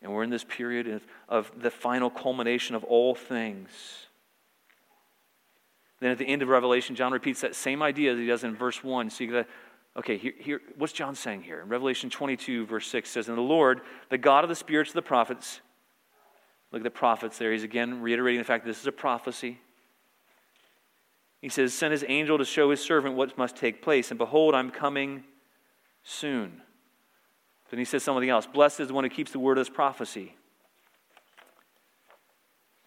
[0.02, 3.70] And we're in this period of, of the final culmination of all things.
[6.00, 8.56] Then at the end of Revelation, John repeats that same idea that he does in
[8.56, 9.10] verse 1.
[9.10, 9.46] So you got to
[9.96, 11.60] Okay, here, here, what's John saying here?
[11.60, 14.94] In Revelation 22, verse 6 says, And the Lord, the God of the spirits of
[14.94, 15.60] the prophets,
[16.70, 17.52] look at the prophets there.
[17.52, 19.58] He's again reiterating the fact that this is a prophecy.
[21.42, 24.10] He says, Send his angel to show his servant what must take place.
[24.10, 25.24] And behold, I'm coming
[26.04, 26.62] soon.
[27.70, 29.74] Then he says something else Blessed is the one who keeps the word of this
[29.74, 30.36] prophecy.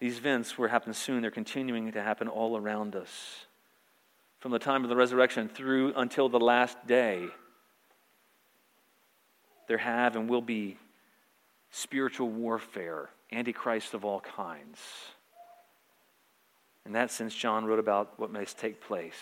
[0.00, 3.46] These events were happening soon, they're continuing to happen all around us
[4.44, 7.28] from the time of the resurrection through until the last day,
[9.68, 10.76] there have and will be
[11.70, 14.78] spiritual warfare, antichrist of all kinds.
[16.84, 19.16] In that sense, John wrote about what must take place.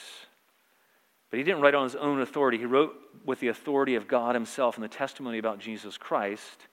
[1.30, 2.58] But he didn't write on his own authority.
[2.58, 2.92] He wrote
[3.24, 6.66] with the authority of God himself and the testimony about Jesus Christ.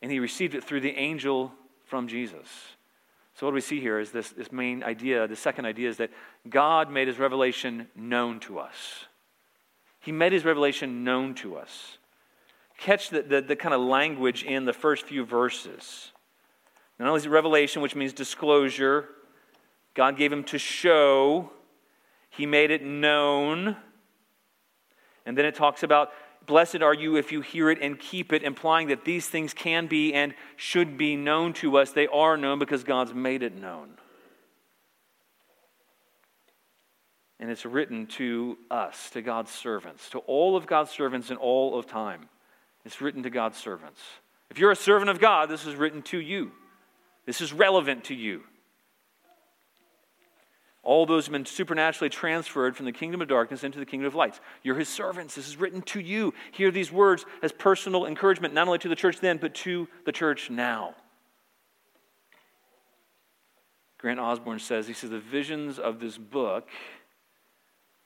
[0.00, 1.52] And he received it through the angel
[1.84, 2.48] from Jesus.
[3.38, 5.28] So, what we see here is this, this main idea.
[5.28, 6.10] The second idea is that
[6.50, 9.04] God made his revelation known to us.
[10.00, 11.98] He made his revelation known to us.
[12.78, 16.10] Catch the, the, the kind of language in the first few verses.
[16.98, 19.08] Not only is it revelation, which means disclosure,
[19.94, 21.52] God gave him to show,
[22.30, 23.76] he made it known.
[25.24, 26.10] And then it talks about
[26.48, 29.86] Blessed are you if you hear it and keep it, implying that these things can
[29.86, 31.92] be and should be known to us.
[31.92, 33.90] They are known because God's made it known.
[37.38, 41.78] And it's written to us, to God's servants, to all of God's servants in all
[41.78, 42.30] of time.
[42.84, 44.00] It's written to God's servants.
[44.50, 46.50] If you're a servant of God, this is written to you.
[47.26, 48.42] This is relevant to you.
[50.82, 54.14] All those have been supernaturally transferred from the kingdom of darkness into the kingdom of
[54.14, 54.40] light.
[54.62, 55.34] You're his servants.
[55.34, 56.32] This is written to you.
[56.52, 60.12] Hear these words as personal encouragement, not only to the church then, but to the
[60.12, 60.94] church now.
[63.98, 66.68] Grant Osborne says, he says, the visions of this book,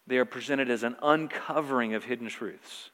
[0.07, 2.91] they are presented as an uncovering of hidden truths.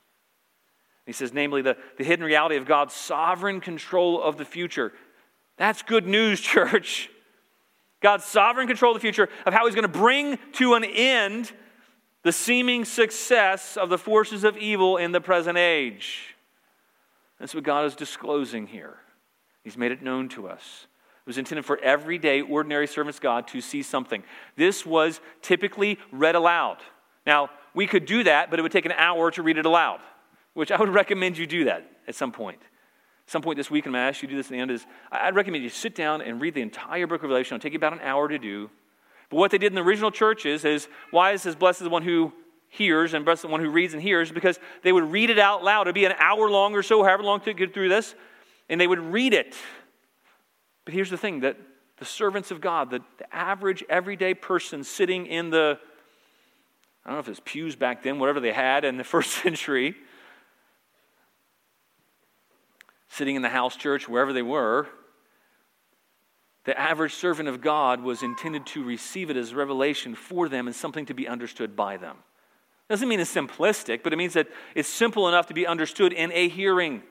[1.07, 4.93] He says, namely, the, the hidden reality of God's sovereign control of the future.
[5.57, 7.09] That's good news, church.
[8.01, 11.53] God's sovereign control of the future, of how He's going to bring to an end
[12.23, 16.35] the seeming success of the forces of evil in the present age.
[17.39, 18.97] That's what God is disclosing here.
[19.63, 20.87] He's made it known to us.
[21.25, 24.23] It was intended for everyday, ordinary servants God to see something.
[24.57, 26.79] This was typically read aloud.
[27.27, 30.01] Now, we could do that, but it would take an hour to read it aloud,
[30.55, 32.61] which I would recommend you do that at some point
[33.29, 34.59] some point this week, and I'm going to ask you to do this at the
[34.59, 37.57] end, is I'd recommend you sit down and read the entire book of Revelation.
[37.57, 38.71] It'll take you about an hour to do.
[39.29, 42.03] But what they did in the original churches is, why is this blessed the one
[42.03, 42.33] who
[42.69, 44.33] hears and blessed the one who reads and hears?
[44.33, 45.83] Because they would read it out loud.
[45.83, 48.14] It'd be an hour long or so, however long to get through this,
[48.71, 49.55] and they would read it.
[50.87, 51.59] But here's the thing that
[51.99, 55.79] the servants of God, the, the average everyday person sitting in the,
[57.05, 59.97] I don't know if it's pews back then, whatever they had in the first century,
[63.18, 64.87] sitting in the house church, wherever they were,
[66.64, 70.76] the average servant of God was intended to receive it as revelation for them and
[70.76, 72.16] something to be understood by them.
[72.88, 76.31] Doesn't mean it's simplistic, but it means that it's simple enough to be understood in
[76.33, 77.02] a hearing.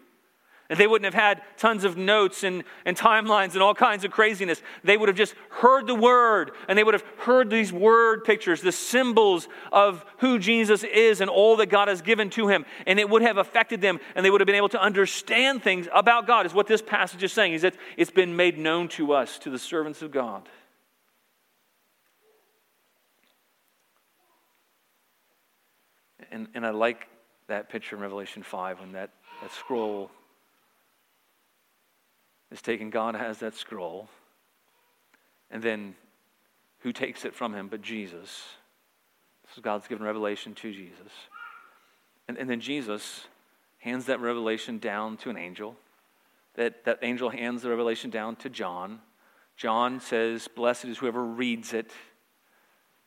[0.69, 4.11] And they wouldn't have had tons of notes and, and timelines and all kinds of
[4.11, 4.61] craziness.
[4.83, 8.61] They would have just heard the word and they would have heard these word pictures,
[8.61, 12.65] the symbols of who Jesus is and all that God has given to him.
[12.85, 15.87] And it would have affected them and they would have been able to understand things
[15.93, 19.13] about God, is what this passage is saying, is that it's been made known to
[19.13, 20.49] us, to the servants of God.
[26.29, 27.07] And, and I like
[27.47, 30.11] that picture in Revelation 5 when that, that scroll
[32.51, 32.89] is taken.
[32.89, 34.09] God has that scroll.
[35.49, 35.95] And then
[36.79, 38.43] who takes it from him but Jesus?
[39.55, 41.11] So God's given revelation to Jesus.
[42.27, 43.25] And, and then Jesus
[43.79, 45.75] hands that revelation down to an angel.
[46.55, 48.99] That, that angel hands the revelation down to John.
[49.55, 51.91] John says, Blessed is whoever reads it,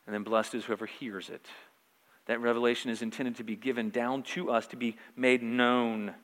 [0.06, 1.46] and then blessed is whoever hears it.
[2.26, 6.14] That revelation is intended to be given down to us, to be made known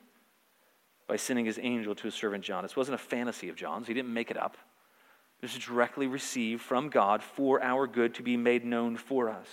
[1.06, 2.62] by sending his angel to his servant John.
[2.62, 4.56] This wasn't a fantasy of John's, he didn't make it up.
[5.40, 9.48] This is directly received from God for our good to be made known for us.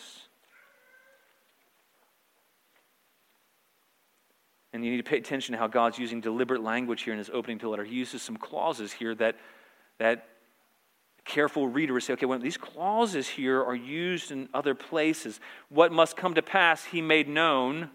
[4.72, 7.30] And you need to pay attention to how God's using deliberate language here in his
[7.30, 7.84] opening to the letter.
[7.84, 9.36] He uses some clauses here that,
[10.00, 10.26] that
[11.26, 15.40] careful reader would say, okay, well, these clauses here are used in other places.
[15.70, 17.92] What must come to pass, he made known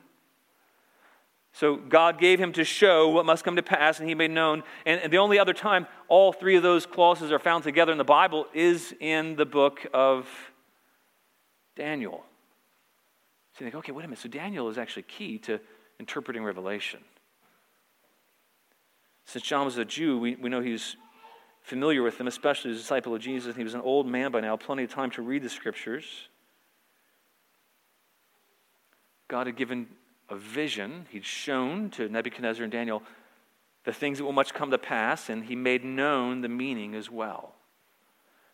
[1.53, 4.63] so God gave him to show what must come to pass, and he made known.
[4.87, 8.05] And, the only other time all three of those clauses are found together in the
[8.05, 10.29] Bible is in the book of
[11.75, 12.25] Daniel.
[13.55, 14.21] So you think, okay, wait a minute.
[14.21, 15.61] So Daniel is actually key to
[15.99, 17.01] interpreting Revelation.
[19.25, 20.97] Since John was a Jew, we, we know he's
[21.63, 23.57] familiar with them, especially as a disciple of Jesus.
[23.57, 26.05] He was an old man by now, plenty of time to read the scriptures.
[29.29, 29.87] God had given
[30.29, 31.07] a vision.
[31.11, 33.03] He'd shown to Nebuchadnezzar and Daniel
[33.85, 37.11] the things that will much come to pass, and he made known the meaning as
[37.11, 37.55] well.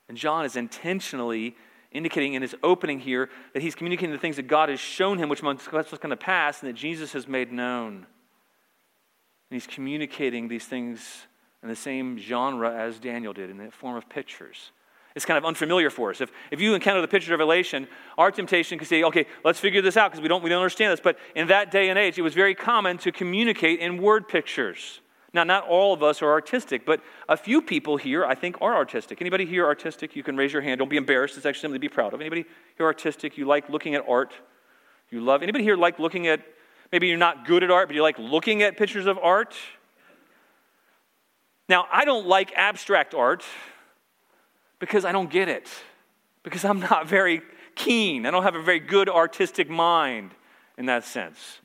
[0.09, 1.57] And John is intentionally
[1.91, 5.29] indicating in his opening here that he's communicating the things that God has shown him,
[5.29, 7.95] which what's going to pass, and that Jesus has made known.
[7.95, 8.07] And
[9.51, 11.27] he's communicating these things
[11.62, 14.72] in the same genre as Daniel did, in the form of pictures.
[15.15, 16.21] It's kind of unfamiliar for us.
[16.21, 17.87] If, if you encounter the picture of Revelation,
[18.19, 20.93] our temptation could say, okay, let's figure this out because we don't, we don't understand
[20.93, 21.01] this.
[21.01, 25.01] But in that day and age, it was very common to communicate in word pictures,
[25.35, 28.75] Now, not all of us are artistic, but a few people here, I think, are
[28.75, 29.21] artistic.
[29.21, 30.15] Anybody here artistic?
[30.15, 30.79] You can raise your hand.
[30.79, 31.37] Don't be embarrassed.
[31.37, 32.21] It's actually something to be proud of.
[32.21, 32.45] Anybody
[32.77, 33.37] here artistic?
[33.37, 34.33] You like looking at art?
[35.11, 35.43] You love?
[35.43, 36.41] Anybody here like looking at?
[36.93, 39.55] Maybe you're not good at art, but you like looking at pictures of art.
[41.69, 43.45] Now, I don't like abstract art
[44.85, 45.66] because I don't get it.
[46.43, 47.41] Because I'm not very
[47.74, 48.26] keen.
[48.26, 50.32] I don't have a very good artistic mind
[50.76, 51.61] in that sense.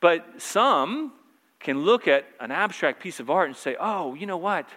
[0.00, 1.14] But some
[1.60, 4.68] can look at an abstract piece of art and say, oh, you know what?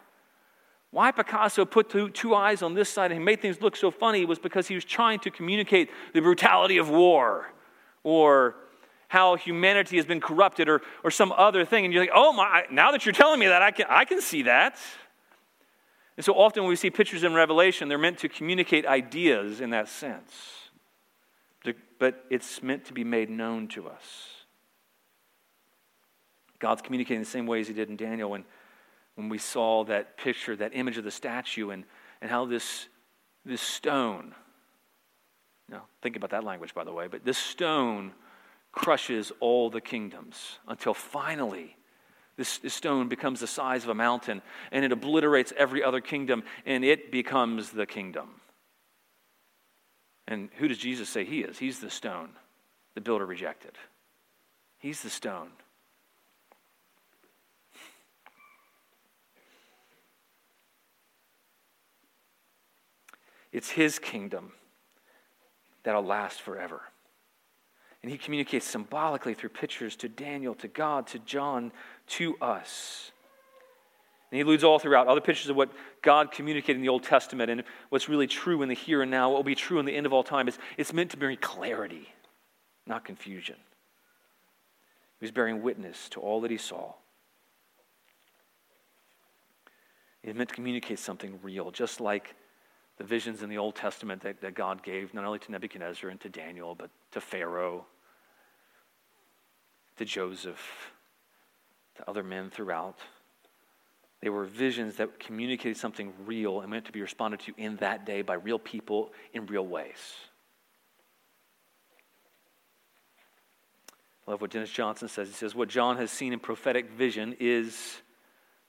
[0.91, 4.23] Why Picasso put two, two, eyes on this side and made things look so funny
[4.23, 7.51] was because he was trying to communicate the brutality of war
[8.03, 8.55] or
[9.09, 11.83] how humanity has been corrupted or, or some other thing.
[11.83, 14.21] And you're like, oh, my, now that you're telling me that, I can, I can
[14.21, 14.77] see that.
[16.17, 19.71] And so often when we see pictures in Revelation, they're meant to communicate ideas in
[19.71, 20.33] that sense.
[21.99, 24.03] But it's meant to be made known to us.
[26.59, 28.43] God's communicating the same way as he did in Daniel when,
[29.15, 31.85] when we saw that picture, that image of the statue, and,
[32.21, 32.87] and how this,
[33.45, 34.35] this stone,
[35.69, 38.11] now think about that language, by the way, but this stone
[38.73, 41.77] crushes all the kingdoms until finally
[42.35, 46.43] this, this stone becomes the size of a mountain and it obliterates every other kingdom
[46.65, 48.29] and it becomes the kingdom.
[50.27, 51.57] And who does Jesus say he is?
[51.59, 52.29] He's the stone
[52.95, 53.71] the builder rejected.
[54.79, 55.49] He's the stone.
[63.51, 64.51] It's his kingdom
[65.83, 66.81] that'll last forever.
[68.01, 71.71] And he communicates symbolically through pictures to Daniel, to God, to John,
[72.07, 73.11] to us.
[74.31, 75.69] And he alludes all throughout other pictures of what
[76.01, 79.29] God communicated in the Old Testament and what's really true in the here and now,
[79.29, 80.47] what will be true in the end of all time.
[80.47, 82.09] It's, it's meant to bring clarity,
[82.87, 83.57] not confusion.
[85.19, 86.93] He was bearing witness to all that he saw.
[90.23, 92.33] It meant to communicate something real, just like
[92.97, 96.19] the visions in the Old Testament that, that God gave, not only to Nebuchadnezzar and
[96.21, 97.85] to Daniel, but to Pharaoh,
[99.97, 100.91] to Joseph,
[101.95, 102.99] to other men throughout.
[104.21, 108.05] They were visions that communicated something real and meant to be responded to in that
[108.05, 110.15] day by real people in real ways.
[114.25, 115.27] I love what Dennis Johnson says.
[115.27, 118.01] He says, What John has seen in prophetic vision is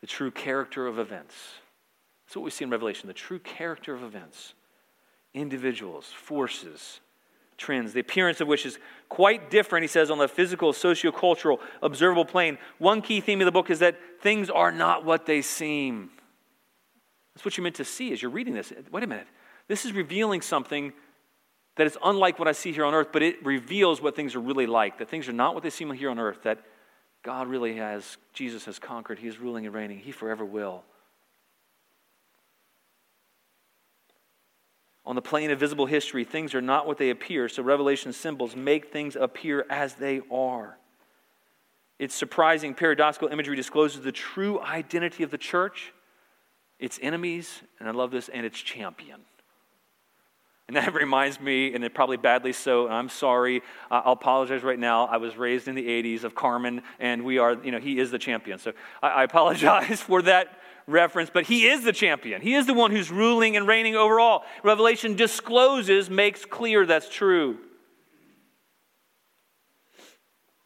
[0.01, 1.35] the true character of events.
[2.27, 4.55] That's what we see in Revelation the true character of events,
[5.33, 7.01] individuals, forces,
[7.57, 8.79] trends, the appearance of which is
[9.09, 12.59] quite different, he says, on the physical, sociocultural, observable plane.
[12.79, 16.11] One key theme of the book is that things are not what they seem.
[17.35, 18.73] That's what you're meant to see as you're reading this.
[18.91, 19.27] Wait a minute.
[19.69, 20.93] This is revealing something
[21.77, 24.41] that is unlike what I see here on earth, but it reveals what things are
[24.41, 24.99] really like.
[24.99, 26.61] That things are not what they seem here on earth, that
[27.25, 29.19] God really has, Jesus has conquered.
[29.19, 29.99] He is ruling and reigning.
[29.99, 30.85] He forever will.
[35.07, 38.57] On the plane of visible history, things are not what they appear, so Revelation symbols
[38.57, 40.79] make things appear as they are.
[41.99, 45.93] Its surprising paradoxical imagery discloses the true identity of the church,
[46.79, 49.21] its enemies, and I love this, and its champion.
[50.67, 54.79] And that reminds me, and it probably badly so, and I'm sorry, I'll apologize right
[54.79, 55.07] now.
[55.07, 58.11] I was raised in the 80s of Carmen, and we are, you know, he is
[58.11, 58.59] the champion.
[58.59, 62.43] So I apologize for that reference, but he is the champion.
[62.43, 64.45] He is the one who's ruling and reigning over all.
[64.63, 67.59] Revelation discloses, makes clear that's true.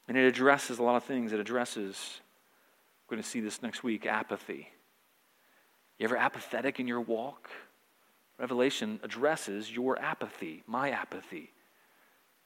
[0.09, 1.33] And it addresses a lot of things.
[1.33, 2.21] It addresses,
[3.07, 4.71] we're going to see this next week, apathy.
[5.99, 7.51] You ever apathetic in your walk?
[8.39, 11.51] Revelation addresses your apathy, my apathy.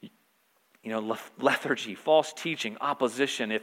[0.01, 3.51] You know, lethargy, false teaching, opposition.
[3.51, 3.61] If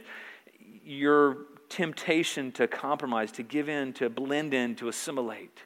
[0.83, 1.37] you're
[1.71, 5.57] temptation to compromise, to give in, to blend in, to assimilate.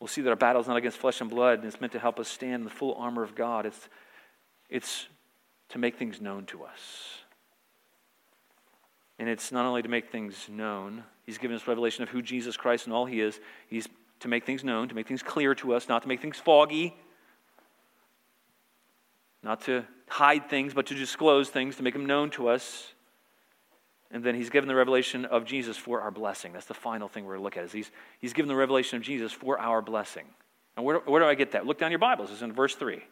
[0.00, 1.98] We'll see that our battle is not against flesh and blood, and it's meant to
[1.98, 3.66] help us stand in the full armor of God.
[3.66, 3.88] It's,
[4.70, 5.06] it's
[5.70, 6.80] to make things known to us.
[9.18, 12.56] And it's not only to make things known, He's given us revelation of who Jesus
[12.56, 13.38] Christ and all He is.
[13.68, 13.88] He's
[14.20, 16.96] to make things known, to make things clear to us, not to make things foggy,
[19.42, 22.92] not to hide things, but to disclose things, to make them known to us.
[24.12, 26.52] And then he's given the revelation of Jesus for our blessing.
[26.52, 27.64] That's the final thing we're going to look at.
[27.64, 27.90] Is he's,
[28.20, 30.26] he's given the revelation of Jesus for our blessing.
[30.76, 31.66] And where, where do I get that?
[31.66, 32.30] Look down your Bibles.
[32.30, 33.02] It's in verse 3.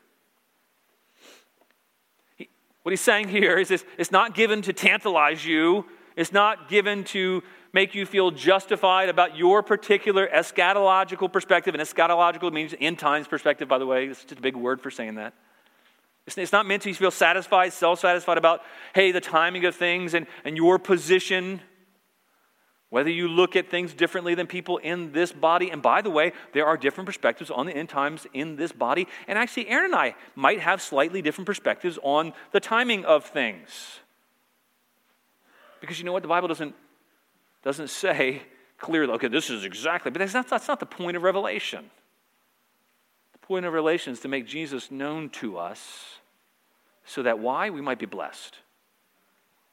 [2.37, 2.49] He,
[2.83, 5.87] what he's saying here is this, it's not given to tantalize you.
[6.17, 7.43] It's not given to
[7.73, 11.75] make you feel justified about your particular eschatological perspective.
[11.75, 14.07] And eschatological means end times perspective, by the way.
[14.07, 15.33] It's just a big word for saying that.
[16.27, 18.61] It's not meant to feel satisfied, self satisfied about,
[18.95, 21.61] hey, the timing of things and, and your position
[22.91, 26.33] Whether you look at things differently than people in this body, and by the way,
[26.53, 29.07] there are different perspectives on the end times in this body.
[29.29, 34.01] And actually, Aaron and I might have slightly different perspectives on the timing of things.
[35.81, 36.23] Because you know what?
[36.23, 36.75] The Bible doesn't,
[37.63, 38.43] doesn't say
[38.77, 41.91] clearly, okay, this is exactly, but that's not, that's not the point of Revelation.
[43.51, 46.21] Point of Revelation is to make Jesus known to us
[47.05, 47.69] so that why?
[47.71, 48.57] We might be blessed.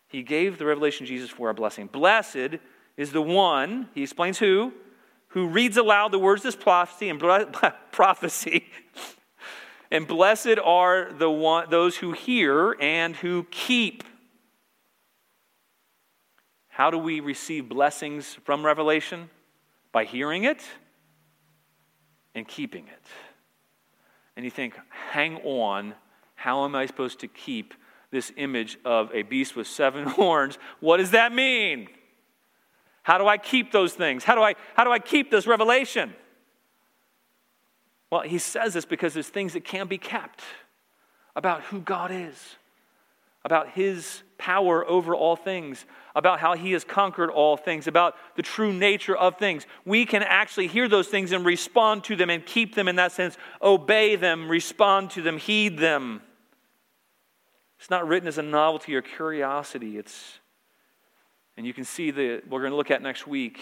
[0.08, 1.86] He gave the revelation of Jesus for our blessing.
[1.86, 2.58] Blessed
[2.98, 4.74] is the one, he explains who,
[5.28, 7.20] who reads aloud the words of this prophecy and
[7.92, 8.66] prophecy.
[9.92, 14.04] and blessed are the one, those who hear and who keep.
[16.70, 19.30] How do we receive blessings from Revelation?
[19.92, 20.64] By hearing it
[22.34, 23.06] and keeping it.
[24.38, 24.76] And you think,
[25.10, 25.96] hang on,
[26.36, 27.74] how am I supposed to keep
[28.12, 30.60] this image of a beast with seven horns?
[30.80, 31.90] What does that mean?
[33.02, 34.24] How do I keep those things?
[34.24, 36.14] How do I, how do I keep this revelation?
[38.12, 40.44] Well, he says this because there's things that can't be kept
[41.36, 42.58] about who God is,
[43.44, 45.84] about his power over all things,
[46.18, 49.68] about how he has conquered all things, about the true nature of things.
[49.86, 53.12] We can actually hear those things and respond to them and keep them in that
[53.12, 56.24] sense, obey them, respond to them, heed them.
[57.80, 60.40] It's not written as a novelty or curiosity, it's
[61.56, 63.60] and you can see that we're going to look at next week,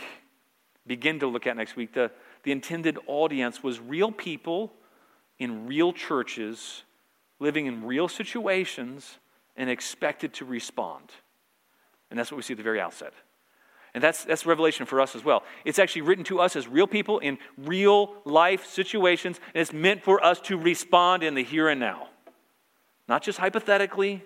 [0.88, 2.12] begin to look at next week, the,
[2.44, 4.74] the intended audience was real people
[5.40, 6.84] in real churches,
[7.40, 9.18] living in real situations,
[9.56, 11.12] and expected to respond.
[12.16, 13.12] And that's what we see at the very outset.
[13.94, 15.44] And that's, that's revelation for us as well.
[15.66, 20.02] It's actually written to us as real people in real life situations, and it's meant
[20.02, 22.08] for us to respond in the here and now.
[23.10, 24.24] Not just hypothetically,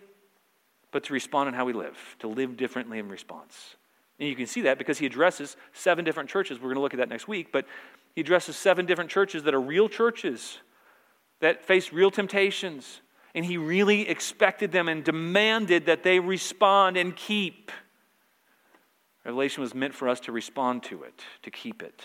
[0.92, 3.76] but to respond in how we live, to live differently in response.
[4.20, 6.60] And you can see that because he addresses seven different churches.
[6.60, 7.66] We're going to look at that next week, but
[8.14, 10.60] he addresses seven different churches that are real churches
[11.40, 13.02] that face real temptations.
[13.36, 17.72] And he really expected them and demanded that they respond and keep.
[19.24, 22.04] Revelation was meant for us to respond to it, to keep it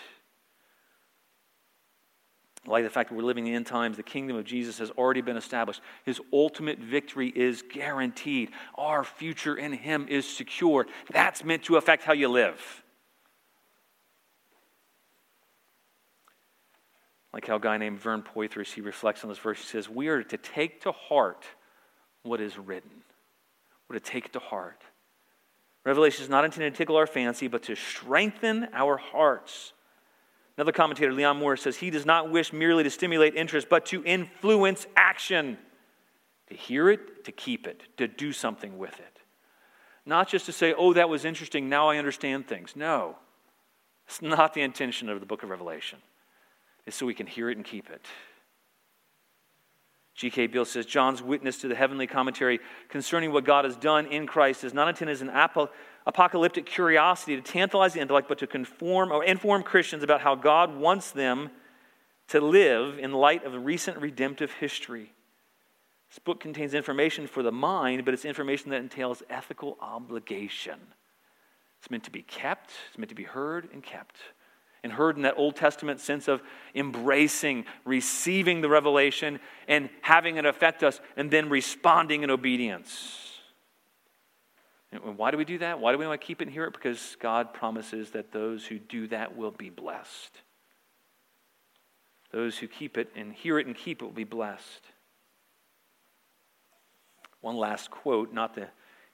[2.67, 5.21] like the fact that we're living in end times, the kingdom of Jesus has already
[5.21, 5.81] been established.
[6.03, 8.51] His ultimate victory is guaranteed.
[8.75, 10.87] Our future in Him is secure.
[11.11, 12.83] That's meant to affect how you live.
[17.35, 19.59] Like how a guy named Vern Poythress, he reflects on this verse.
[19.59, 21.45] He says, We are to take to heart
[22.23, 22.89] what is written.
[23.87, 24.81] We're to take it to heart.
[25.83, 29.73] Revelation is not intended to tickle our fancy, but to strengthen our hearts
[30.57, 34.03] Another commentator, Leon Morris, says he does not wish merely to stimulate interest, but to
[34.05, 35.57] influence action.
[36.47, 39.19] To hear it, to keep it, to do something with it.
[40.05, 42.75] Not just to say, oh, that was interesting, now I understand things.
[42.75, 43.17] No,
[44.07, 45.99] it's not the intention of the book of Revelation.
[46.85, 48.05] It's so we can hear it and keep it.
[50.15, 50.47] G.K.
[50.47, 54.63] Beale says John's witness to the heavenly commentary concerning what God has done in Christ
[54.63, 55.31] is not intended as an
[56.07, 60.77] apocalyptic curiosity to tantalize the intellect, but to conform or inform Christians about how God
[60.77, 61.49] wants them
[62.29, 65.11] to live in light of recent redemptive history.
[66.09, 70.79] This book contains information for the mind, but it's information that entails ethical obligation.
[71.79, 74.17] It's meant to be kept, it's meant to be heard and kept.
[74.85, 76.43] And heard in that Old Testament sense of
[76.75, 83.31] embracing, receiving the revelation, and having it affect us, and then responding in obedience.
[84.91, 85.79] And why do we do that?
[85.79, 86.73] Why do we want to keep it and hear it?
[86.73, 90.39] Because God promises that those who do that will be blessed.
[92.31, 94.81] Those who keep it and hear it and keep it will be blessed.
[97.41, 98.67] One last quote, not the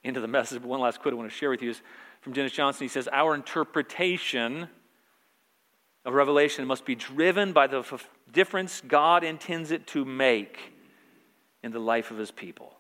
[0.04, 1.82] end of the message, but one last quote I want to share with you is
[2.20, 2.84] from Dennis Johnson.
[2.84, 4.68] He says, Our interpretation
[6.06, 7.84] of Revelation must be driven by the
[8.32, 10.74] difference God intends it to make
[11.64, 12.74] in the life of his people.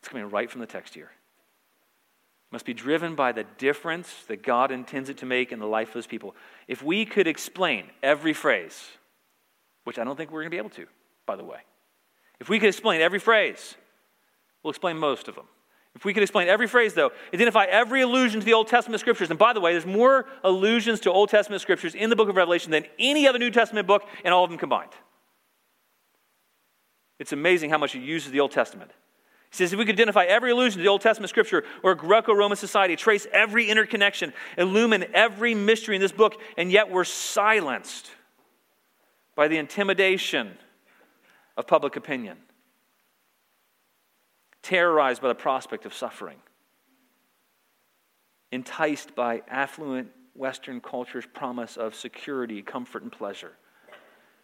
[0.00, 1.10] It's coming right from the text here
[2.52, 5.88] must be driven by the difference that God intends it to make in the life
[5.88, 6.36] of his people.
[6.68, 8.88] If we could explain every phrase,
[9.84, 10.86] which I don't think we're going to be able to,
[11.24, 11.60] by the way,
[12.38, 13.74] if we could explain every phrase,
[14.62, 15.46] we'll explain most of them.
[15.94, 19.30] If we could explain every phrase, though, identify every allusion to the Old Testament scriptures,
[19.30, 22.36] and by the way, there's more allusions to Old Testament scriptures in the book of
[22.36, 24.92] Revelation than any other New Testament book, and all of them combined.
[27.18, 28.90] It's amazing how much it uses the Old Testament.
[29.50, 32.32] He says if we could identify every allusion to the Old Testament scripture or Greco
[32.32, 38.10] Roman society, trace every interconnection, illumine every mystery in this book, and yet we're silenced
[39.36, 40.56] by the intimidation
[41.58, 42.38] of public opinion,
[44.62, 46.38] terrorized by the prospect of suffering.
[48.52, 53.52] enticed by affluent Western culture's promise of security, comfort, and pleasure,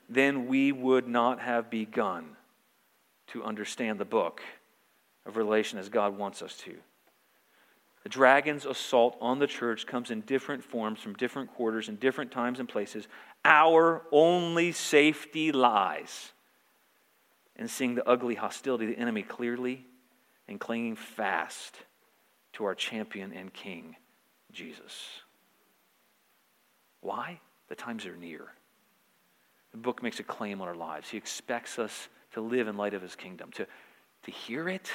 [0.08, 2.24] then we would not have begun
[3.28, 4.42] to understand the book
[5.26, 6.74] of Revelation as God wants us to.
[8.02, 12.30] The dragon's assault on the church comes in different forms from different quarters in different
[12.30, 13.06] times and places.
[13.44, 16.32] Our only safety lies
[17.56, 19.84] in seeing the ugly hostility of the enemy clearly
[20.49, 21.76] and clinging fast
[22.55, 23.96] to our champion and king,
[24.53, 25.20] Jesus.
[27.01, 27.40] Why?
[27.68, 28.49] The times are near.
[29.72, 31.11] The book makes a claim on our lives.
[31.11, 33.66] He expects us to live in light of his kingdom, to,
[34.24, 34.90] to hear it.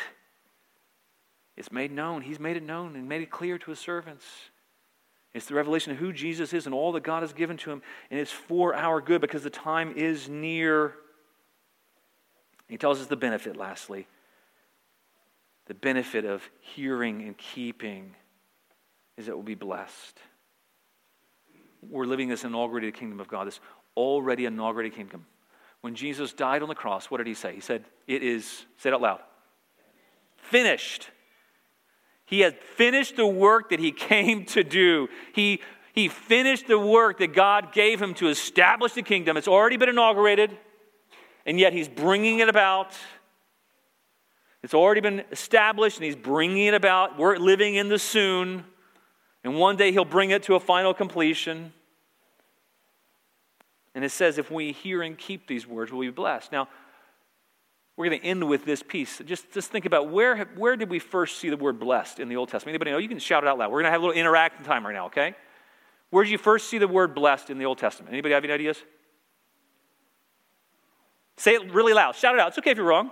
[1.56, 2.22] It's made known.
[2.22, 4.26] He's made it known and made it clear to his servants.
[5.34, 7.82] It's the revelation of who Jesus is and all that God has given to him,
[8.12, 10.96] and it's for our good because the time is near.
[12.68, 14.08] He tells us the benefit, lastly.
[15.68, 18.16] The benefit of hearing and keeping
[19.18, 20.20] is that we'll be blessed.
[21.90, 23.60] We're living this inaugurated kingdom of God, this
[23.96, 25.26] already inaugurated kingdom.
[25.82, 27.54] When Jesus died on the cross, what did he say?
[27.54, 29.20] He said, It is, say it out loud,
[30.38, 31.10] finished.
[32.26, 35.10] He had finished the work that he came to do.
[35.34, 35.62] He,
[35.94, 39.38] he finished the work that God gave him to establish the kingdom.
[39.38, 40.58] It's already been inaugurated,
[41.46, 42.96] and yet he's bringing it about.
[44.64, 47.20] It's already been established, and he's bringing it about.
[47.20, 48.64] We're living in the soon,
[49.44, 51.74] and one day he'll bring it to a final completion.
[53.94, 56.52] And it says, if we hear and keep these words, we'll be blessed.
[56.52, 56.70] Now,
[57.96, 59.22] we're going to end with this piece.
[59.26, 62.38] Just, just think about where, where did we first see the word blessed in the
[62.38, 62.74] Old Testament?
[62.74, 62.98] Anybody know?
[62.98, 63.70] You can shout it out loud.
[63.70, 65.36] We're going to have a little interacting time right now, okay?
[66.10, 68.14] Where did you first see the word blessed in the Old Testament?
[68.14, 68.78] Anybody have any ideas?
[71.38, 72.16] Say it really loud.
[72.16, 72.48] Shout it out.
[72.50, 73.12] It's okay if you're wrong.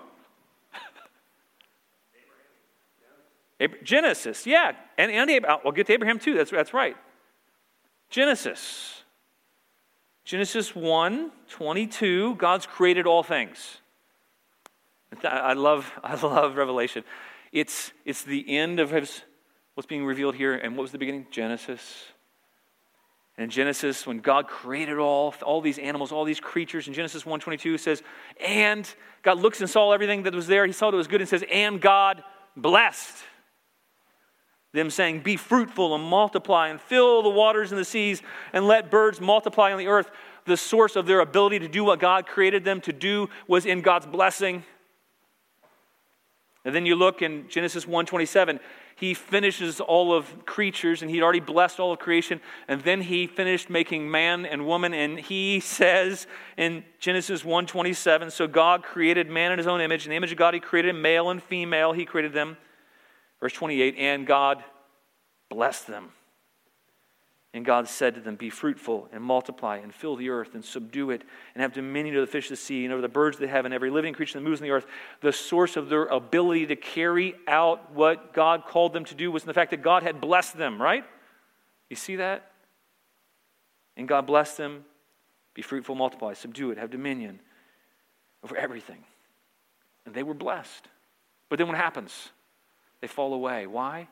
[3.84, 4.74] Genesis, yeah.
[4.98, 6.34] And, and Abraham, oh, we'll get to Abraham too.
[6.34, 6.96] That's, that's right.
[8.10, 9.04] Genesis.
[10.24, 13.80] Genesis 1 22, God's created all things.
[15.24, 17.04] I love, I love Revelation.
[17.52, 19.22] It's, it's the end of his,
[19.74, 20.54] what's being revealed here.
[20.54, 21.28] And what was the beginning?
[21.32, 22.06] Genesis.
[23.38, 27.24] And in Genesis, when God created all, all these animals, all these creatures, in Genesis
[27.24, 28.04] 1.22 says,
[28.40, 28.92] and
[29.24, 30.66] God looks and saw everything that was there.
[30.66, 32.24] He saw it was good and says, and God
[32.56, 33.24] blessed
[34.74, 38.22] them, saying, Be fruitful and multiply and fill the waters and the seas
[38.54, 40.12] and let birds multiply on the earth.
[40.46, 43.82] The source of their ability to do what God created them to do was in
[43.82, 44.64] God's blessing.
[46.64, 48.60] And then you look in Genesis 1:27,
[48.96, 53.26] he finishes all of creatures and he'd already blessed all of creation and then he
[53.26, 59.52] finished making man and woman and he says in Genesis 1:27, so God created man
[59.52, 62.06] in his own image, in the image of God he created male and female, he
[62.06, 62.58] created them.
[63.42, 64.64] Verse 28 And God
[65.50, 66.12] blessed them.
[67.54, 71.12] And God said to them, Be fruitful and multiply and fill the earth and subdue
[71.12, 71.24] it
[71.54, 73.48] and have dominion over the fish of the sea and over the birds of the
[73.50, 74.86] heaven, every living creature that moves in the earth.
[75.20, 79.44] The source of their ability to carry out what God called them to do was
[79.44, 81.04] in the fact that God had blessed them, right?
[81.90, 82.52] You see that?
[83.98, 84.86] And God blessed them.
[85.54, 87.42] Be fruitful, multiply, subdue it, have dominion
[88.46, 89.04] over everything.
[90.06, 90.88] And they were blessed.
[91.50, 92.30] But then what happens?
[93.02, 93.68] They fall away.
[93.68, 94.08] Why?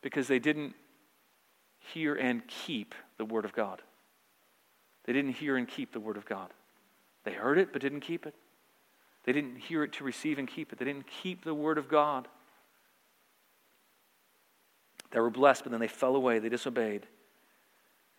[0.00, 0.74] Because they didn't
[1.78, 3.82] hear and keep the Word of God.
[5.04, 6.52] They didn't hear and keep the Word of God.
[7.24, 8.34] They heard it but didn't keep it.
[9.24, 10.78] They didn't hear it to receive and keep it.
[10.78, 12.28] They didn't keep the Word of God.
[15.10, 16.38] They were blessed, but then they fell away.
[16.38, 17.06] They disobeyed.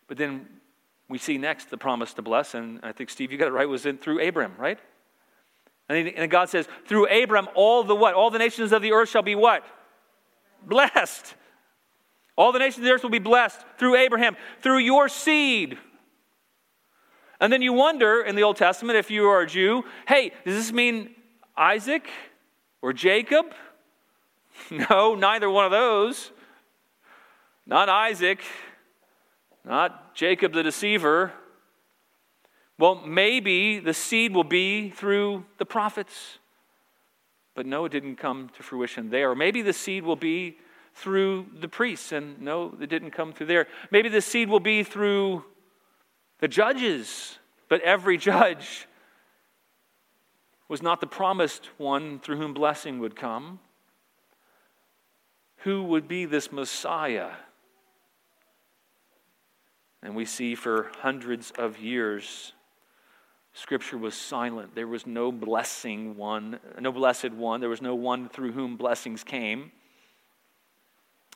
[0.08, 0.48] But then
[1.08, 3.68] we see next the promise to bless, and I think Steve, you got it right,
[3.68, 4.80] was in through Abram, right?
[5.88, 8.14] And, God says, through Abram, all the what?
[8.14, 9.66] All the nations of the earth shall be what?
[10.68, 11.36] Blessed.
[12.36, 15.78] All the nations of the earth will be blessed through Abraham, through your seed.
[17.42, 20.56] And then you wonder in the Old Testament, if you are a Jew, hey, does
[20.56, 21.12] this mean
[21.58, 22.08] Isaac
[22.82, 23.46] or Jacob?
[24.72, 26.32] No, neither one of those.
[27.66, 28.42] Not Isaac,
[29.64, 31.32] not Jacob the deceiver.
[32.78, 36.40] Well, maybe the seed will be through the prophets.
[37.60, 39.36] But no, it didn't come to fruition there.
[39.36, 40.58] Maybe the seed will be
[40.94, 43.68] through the priests, and no, it didn't come through there.
[43.92, 45.44] Maybe the seed will be through
[46.40, 47.38] the judges,
[47.68, 48.88] but every judge
[50.70, 53.60] was not the promised one through whom blessing would come.
[55.64, 57.32] Who would be this Messiah?
[60.02, 62.54] And we see for hundreds of years
[63.54, 64.76] Scripture was silent.
[64.76, 67.60] There was no blessing one, no blessed one.
[67.60, 69.72] There was no one through whom blessings came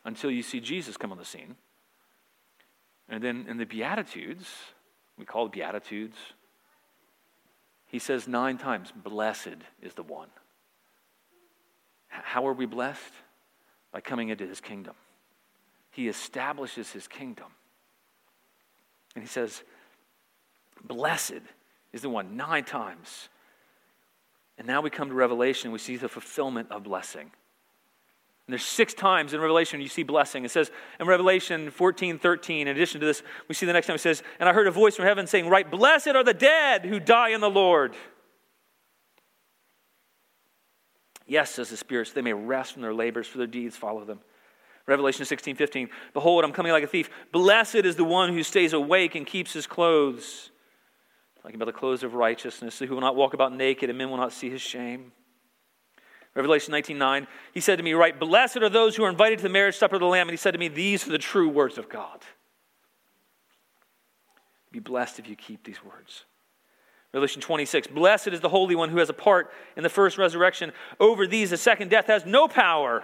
[0.06, 1.56] until you see Jesus come on the scene.
[3.10, 4.48] And then in the Beatitudes,
[5.18, 6.18] we call it Beatitudes,
[7.88, 10.30] he says nine times, Blessed is the one.
[12.08, 13.14] How are we blessed?
[13.92, 14.96] By coming into his kingdom.
[15.92, 17.48] He establishes his kingdom.
[19.14, 19.62] And he says,
[20.84, 21.42] Blessed
[21.94, 23.30] is the one, nine times.
[24.58, 27.32] And now we come to Revelation, we see the fulfillment of blessing.
[28.46, 30.44] And there's six times in Revelation you see blessing.
[30.44, 30.70] It says
[31.00, 34.22] in Revelation 14, 13, in addition to this, we see the next time it says,
[34.38, 37.30] And I heard a voice from heaven saying, Right, blessed are the dead who die
[37.30, 37.96] in the Lord.
[41.26, 44.04] Yes, says the Spirit, so they may rest from their labors, for their deeds follow
[44.04, 44.20] them.
[44.86, 47.10] Revelation 16, 15, Behold, I'm coming like a thief.
[47.32, 50.52] Blessed is the one who stays awake and keeps his clothes.
[51.44, 54.18] Talking about the clothes of righteousness, who will not walk about naked, and men will
[54.18, 55.12] not see his shame.
[56.36, 59.44] Revelation 19 9, he said to me, Right, blessed are those who are invited to
[59.44, 60.28] the marriage supper of the Lamb.
[60.28, 62.22] And he said to me, These are the true words of God.
[64.72, 66.24] Be blessed if you keep these words.
[67.14, 70.72] Revelation 26, Blessed is the Holy One who has a part in the first resurrection.
[71.00, 73.04] Over these, the second death has no power.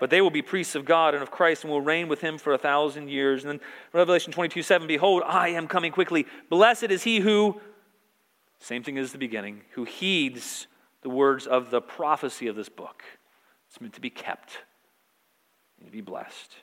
[0.00, 2.38] But they will be priests of God and of Christ and will reign with him
[2.38, 3.44] for a thousand years.
[3.44, 3.60] And then
[3.92, 6.26] Revelation 22 7, Behold, I am coming quickly.
[6.48, 7.60] Blessed is he who,
[8.60, 10.66] same thing as the beginning, who heeds
[11.02, 13.02] the words of the prophecy of this book.
[13.68, 14.58] It's meant to be kept
[15.78, 16.54] and to be blessed.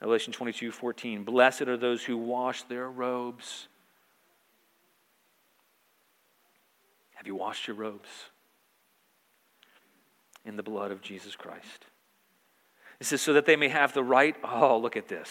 [0.00, 1.24] Revelation 22 14.
[1.24, 3.68] Blessed are those who wash their robes.
[7.14, 8.08] Have you washed your robes?
[10.44, 11.86] In the blood of Jesus Christ.
[13.02, 14.36] It says, so that they may have the right.
[14.44, 15.28] Oh, look at this.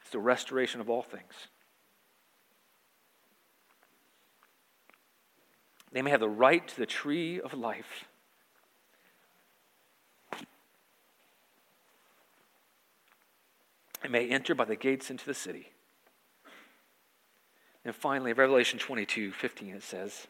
[0.00, 1.32] It's the restoration of all things.
[5.90, 8.04] They may have the right to the tree of life.
[14.04, 15.71] And may enter by the gates into the city.
[17.84, 20.26] And finally, Revelation 22 15, it says,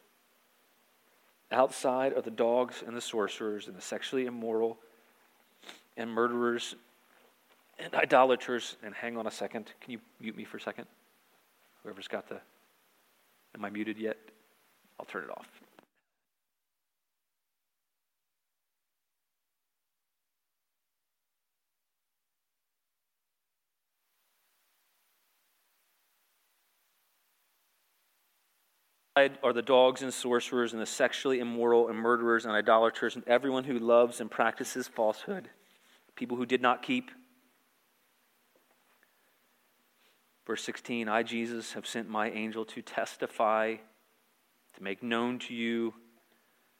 [1.51, 4.79] Outside are the dogs and the sorcerers and the sexually immoral
[5.97, 6.75] and murderers
[7.79, 9.73] and idolaters, and hang on a second.
[9.81, 10.87] Can you mute me for a second?
[11.83, 12.41] Whoever's got the.
[13.55, 14.17] Am I muted yet?
[14.99, 15.49] I'll turn it off.
[29.17, 33.65] Are the dogs and sorcerers and the sexually immoral and murderers and idolaters and everyone
[33.65, 35.51] who loves and practices falsehood,
[36.17, 37.11] people who did not keep
[40.47, 43.77] Verse 16 I, Jesus, have sent my angel to testify,
[44.75, 45.95] to make known to you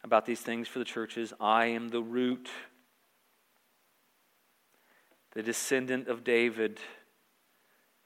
[0.03, 1.33] about these things for the churches.
[1.39, 2.49] I am the root,
[5.31, 6.79] the descendant of David,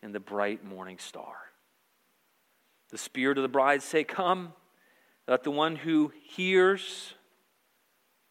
[0.04, 1.36] and the bright morning star.
[2.90, 4.54] The spirit of the bride say, Come.
[5.28, 7.14] Let the one who hears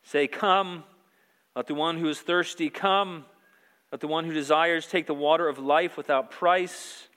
[0.03, 0.85] say, Come.
[1.57, 3.25] Let the one who is thirsty come.
[3.91, 7.09] Let the one who desires take the water of life without price.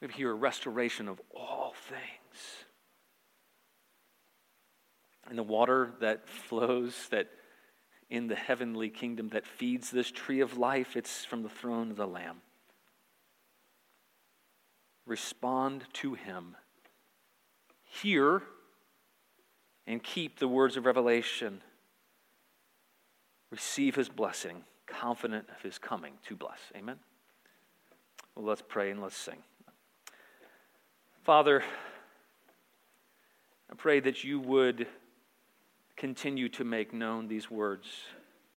[0.00, 2.42] We have here a restoration of all things.
[5.28, 7.28] And the water that flows, that
[8.10, 11.96] in the heavenly kingdom that feeds this tree of life, it's from the throne of
[11.96, 12.40] the Lamb.
[15.08, 16.54] Respond to him.
[17.82, 18.42] Hear
[19.86, 21.62] and keep the words of revelation.
[23.50, 26.58] Receive his blessing, confident of his coming to bless.
[26.76, 26.98] Amen.
[28.34, 29.38] Well, let's pray and let's sing.
[31.24, 31.64] Father,
[33.72, 34.86] I pray that you would
[35.96, 37.88] continue to make known these words